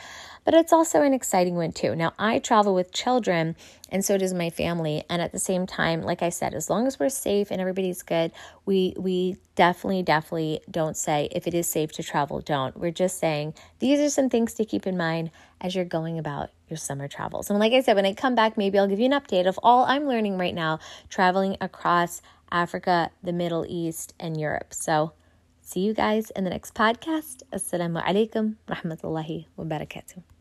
but 0.48 0.54
it's 0.54 0.72
also 0.72 1.02
an 1.02 1.12
exciting 1.12 1.56
one 1.56 1.72
too. 1.72 1.94
Now, 1.94 2.14
I 2.18 2.38
travel 2.38 2.74
with 2.74 2.90
children, 2.90 3.54
and 3.90 4.02
so 4.02 4.16
does 4.16 4.32
my 4.32 4.48
family. 4.48 5.04
And 5.10 5.20
at 5.20 5.30
the 5.30 5.38
same 5.38 5.66
time, 5.66 6.00
like 6.00 6.22
I 6.22 6.30
said, 6.30 6.54
as 6.54 6.70
long 6.70 6.86
as 6.86 6.98
we're 6.98 7.10
safe 7.10 7.50
and 7.50 7.60
everybody's 7.60 8.00
good, 8.00 8.32
we 8.64 8.94
we 8.96 9.36
definitely, 9.56 10.02
definitely 10.02 10.60
don't 10.70 10.96
say 10.96 11.28
if 11.32 11.46
it 11.46 11.52
is 11.52 11.66
safe 11.66 11.92
to 11.92 12.02
travel, 12.02 12.40
don't. 12.40 12.74
We're 12.78 12.92
just 12.92 13.18
saying 13.18 13.52
these 13.78 14.00
are 14.00 14.08
some 14.08 14.30
things 14.30 14.54
to 14.54 14.64
keep 14.64 14.86
in 14.86 14.96
mind 14.96 15.32
as 15.60 15.74
you're 15.74 15.84
going 15.84 16.18
about 16.18 16.48
your 16.70 16.78
summer 16.78 17.08
travels. 17.08 17.50
And 17.50 17.58
like 17.58 17.74
I 17.74 17.82
said, 17.82 17.96
when 17.96 18.06
I 18.06 18.14
come 18.14 18.34
back, 18.34 18.56
maybe 18.56 18.78
I'll 18.78 18.88
give 18.88 19.00
you 19.00 19.12
an 19.12 19.20
update 19.20 19.46
of 19.46 19.60
all 19.62 19.84
I'm 19.84 20.08
learning 20.08 20.38
right 20.38 20.54
now 20.54 20.78
traveling 21.10 21.58
across 21.60 22.22
Africa, 22.50 23.10
the 23.22 23.34
Middle 23.34 23.66
East, 23.68 24.14
and 24.18 24.40
Europe. 24.40 24.72
So 24.72 25.12
see 25.60 25.80
you 25.80 25.92
guys 25.92 26.30
in 26.30 26.44
the 26.44 26.50
next 26.56 26.72
podcast. 26.72 27.42
Assalamu 27.52 28.02
alaikum 28.02 28.56
rahmatullahi 28.66 29.44
wa 29.58 29.64
barakatuh. 29.66 30.22